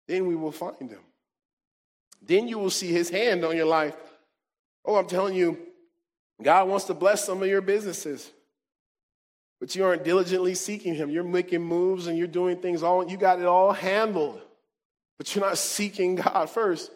Then 0.09 0.27
we 0.27 0.35
will 0.35 0.53
find 0.53 0.90
Him. 0.90 1.01
Then 2.23 2.49
you 2.49 2.59
will 2.59 2.70
see 2.70 2.88
His 2.88 3.11
hand 3.11 3.44
on 3.44 3.55
your 3.55 3.66
life. 3.66 3.97
Oh, 4.87 4.97
I'm 4.97 5.07
telling 5.07 5.35
you, 5.35 5.59
God 6.42 6.68
wants 6.68 6.87
to 6.87 6.94
bless 6.94 7.25
some 7.25 7.42
of 7.42 7.49
your 7.49 7.61
businesses, 7.61 8.31
but 9.61 9.75
you 9.75 9.85
aren't 9.85 10.05
diligently 10.05 10.55
seeking 10.55 10.94
Him. 10.94 11.11
You're 11.11 11.25
making 11.25 11.62
moves 11.62 12.07
and 12.07 12.18
you're 12.18 12.27
doing 12.27 12.59
things 12.59 12.83
all, 12.83 13.09
you 13.09 13.16
got 13.16 13.38
it 13.38 13.47
all 13.47 13.73
handled, 13.73 14.40
but 15.16 15.35
you're 15.35 15.44
not 15.44 15.59
seeking 15.59 16.16
God 16.16 16.51
first. 16.51 16.90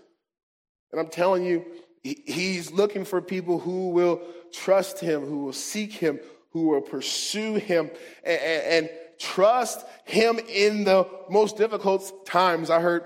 And 0.93 1.01
I'm 1.01 1.09
telling 1.09 1.45
you, 1.45 1.65
He's 2.03 2.73
looking 2.73 3.05
for 3.05 3.21
people 3.21 3.59
who 3.59 3.91
will 3.91 4.23
trust 4.53 5.01
Him, 5.01 5.25
who 5.25 5.45
will 5.45 5.53
seek 5.53 5.93
Him, 5.93 6.21
who 6.51 6.69
will 6.69 6.81
pursue 6.81 7.55
him 7.55 7.91
and, 8.25 8.41
and, 8.41 8.91
trust 9.19 9.85
him 10.05 10.39
in 10.49 10.85
the 10.85 11.05
most 11.29 11.57
difficult 11.57 12.25
times. 12.25 12.71
I 12.71 12.81
heard 12.81 13.03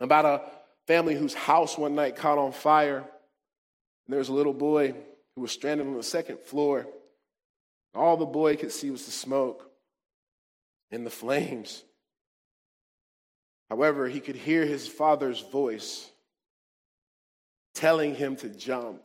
about 0.00 0.24
a 0.24 0.42
family 0.88 1.14
whose 1.14 1.32
house 1.32 1.78
one 1.78 1.94
night 1.94 2.16
caught 2.16 2.38
on 2.38 2.50
fire. 2.50 2.96
And 2.96 3.06
there 4.08 4.18
was 4.18 4.30
a 4.30 4.32
little 4.32 4.52
boy 4.52 4.96
who 5.34 5.42
was 5.42 5.52
stranded 5.52 5.86
on 5.86 5.96
the 5.96 6.02
second 6.02 6.40
floor. 6.40 6.86
All 7.94 8.16
the 8.16 8.26
boy 8.26 8.56
could 8.56 8.72
see 8.72 8.90
was 8.90 9.04
the 9.04 9.12
smoke 9.12 9.70
and 10.90 11.06
the 11.06 11.10
flames. 11.10 11.84
However, 13.70 14.08
he 14.08 14.20
could 14.20 14.36
hear 14.36 14.66
his 14.66 14.86
father's 14.86 15.40
voice 15.40 16.10
telling 17.74 18.14
him 18.14 18.36
to 18.36 18.48
jump. 18.48 19.02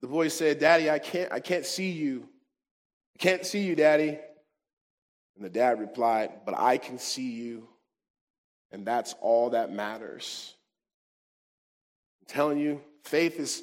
The 0.00 0.08
boy 0.08 0.28
said, 0.28 0.58
Daddy, 0.58 0.90
I 0.90 0.98
can't, 0.98 1.32
I 1.32 1.38
can't 1.38 1.64
see 1.64 1.90
you. 1.90 2.28
I 3.14 3.18
can't 3.22 3.46
see 3.46 3.60
you, 3.60 3.76
Daddy. 3.76 4.18
And 5.36 5.44
the 5.44 5.48
dad 5.48 5.80
replied, 5.80 6.40
But 6.44 6.58
I 6.58 6.78
can 6.78 6.98
see 6.98 7.30
you, 7.30 7.68
and 8.72 8.84
that's 8.84 9.14
all 9.20 9.50
that 9.50 9.72
matters. 9.72 10.54
I'm 12.20 12.26
telling 12.26 12.58
you, 12.58 12.80
faith 13.04 13.38
is 13.38 13.62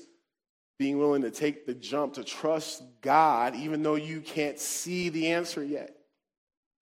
being 0.80 0.98
willing 0.98 1.22
to 1.22 1.30
take 1.30 1.65
the 1.65 1.74
jump 1.74 2.13
to 2.13 2.24
trust 2.24 2.82
God, 3.02 3.54
even 3.54 3.84
though 3.84 3.96
you 3.96 4.22
can't 4.22 4.58
see 4.58 5.10
the 5.10 5.34
answer 5.34 5.63
yet. 5.63 5.94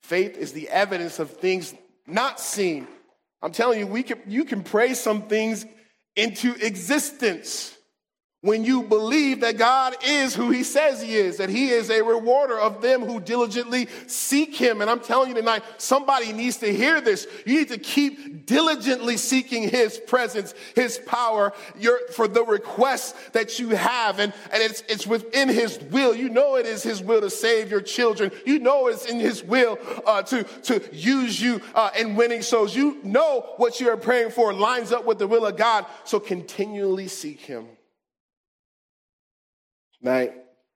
Faith 0.04 0.38
is 0.38 0.54
the 0.54 0.70
evidence 0.70 1.20
of 1.20 1.32
things 1.32 1.74
not 2.06 2.40
seen. 2.40 2.88
I'm 3.42 3.52
telling 3.52 3.80
you, 3.80 3.88
we 3.88 4.04
can, 4.04 4.22
you 4.28 4.46
can 4.46 4.64
pray 4.64 4.94
some 4.94 5.24
things 5.24 5.66
into 6.16 6.54
existence 6.64 7.77
when 8.41 8.63
you 8.63 8.84
believe 8.84 9.41
that 9.41 9.58
God 9.58 9.95
is 10.06 10.36
who 10.36 10.52
he 10.52 10.63
says 10.63 11.02
he 11.02 11.15
is, 11.15 11.38
that 11.38 11.50
he 11.50 11.69
is 11.69 11.89
a 11.89 12.04
rewarder 12.04 12.60
of 12.60 12.84
them 12.84 13.02
who 13.02 13.19
diligently 13.19 13.88
seek 14.06 14.56
him. 14.56 14.80
And 14.80 14.91
I'm 14.91 15.00
telling 15.00 15.30
you 15.30 15.36
tonight, 15.36 15.63
somebody 15.80 16.32
needs 16.32 16.58
to 16.58 16.71
hear 16.71 17.02
this. 17.02 17.26
You 17.47 17.58
need 17.60 17.69
to 17.69 17.80
keep 17.80 18.45
diligently 18.45 19.17
seeking 19.17 19.67
his 19.67 19.97
presence, 19.97 20.54
his 20.76 21.00
power, 21.00 21.52
your, 21.80 22.00
for 22.10 22.28
the 22.28 22.43
requests 22.43 23.15
that 23.32 23.58
you 23.58 23.69
have. 23.69 24.19
And, 24.19 24.32
and 24.52 24.62
it's, 24.62 24.84
it's 24.88 25.08
within 25.08 25.50
his 25.50 25.80
will. 25.80 26.15
You 26.15 26.30
know 26.30 26.58
it 26.58 26.67
is 26.67 26.84
his 26.84 27.02
will 27.02 27.21
to 27.21 27.32
save 27.32 27.71
your 27.71 27.82
children. 27.82 28.32
You 28.45 28.60
know 28.60 28.88
it's 28.88 29.06
in 29.06 29.19
his 29.19 29.43
will 29.43 29.80
uh, 30.06 30.21
to, 30.23 30.43
to 30.43 30.95
use 30.95 31.41
you 31.41 31.60
uh, 31.73 31.89
in 31.97 32.15
winning 32.15 32.43
souls. 32.43 32.76
You 32.76 33.00
know 33.04 33.54
what 33.58 33.80
you 33.80 33.89
are 33.89 33.97
praying 33.97 34.30
for 34.30 34.54
lines 34.54 34.91
up 34.91 35.06
with 35.06 35.17
the 35.17 35.28
will 35.28 35.47
of 35.47 35.58
God. 35.58 35.88
So 36.04 36.19
continually 36.19 37.08
seek 37.08 37.39
him. 37.39 37.65
Now, 40.02 40.28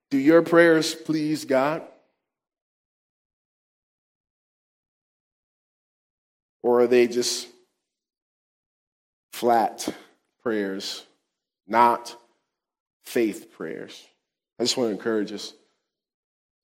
do 0.10 0.18
your 0.18 0.42
prayers 0.42 0.94
please 0.94 1.46
God? 1.46 1.84
Or 6.64 6.82
are 6.82 6.88
they 6.88 7.08
just 7.08 7.48
flat 9.32 9.88
prayers, 10.44 11.04
not 11.68 12.16
faith 13.04 13.52
prayers? 13.52 14.06
I 14.60 14.64
just 14.64 14.78
want 14.78 14.90
to 14.90 14.92
encourage 14.92 15.32
us 15.32 15.54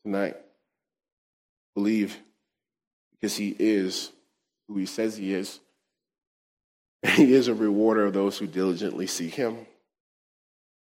tonight. 0.03 0.37
Believe 1.73 2.17
because 3.11 3.35
He 3.35 3.55
is 3.57 4.11
who 4.67 4.77
He 4.77 4.85
says 4.85 5.17
He 5.17 5.33
is. 5.33 5.59
He 7.15 7.33
is 7.33 7.47
a 7.47 7.53
rewarder 7.53 8.05
of 8.05 8.13
those 8.13 8.37
who 8.37 8.47
diligently 8.47 9.07
seek 9.07 9.33
Him. 9.33 9.65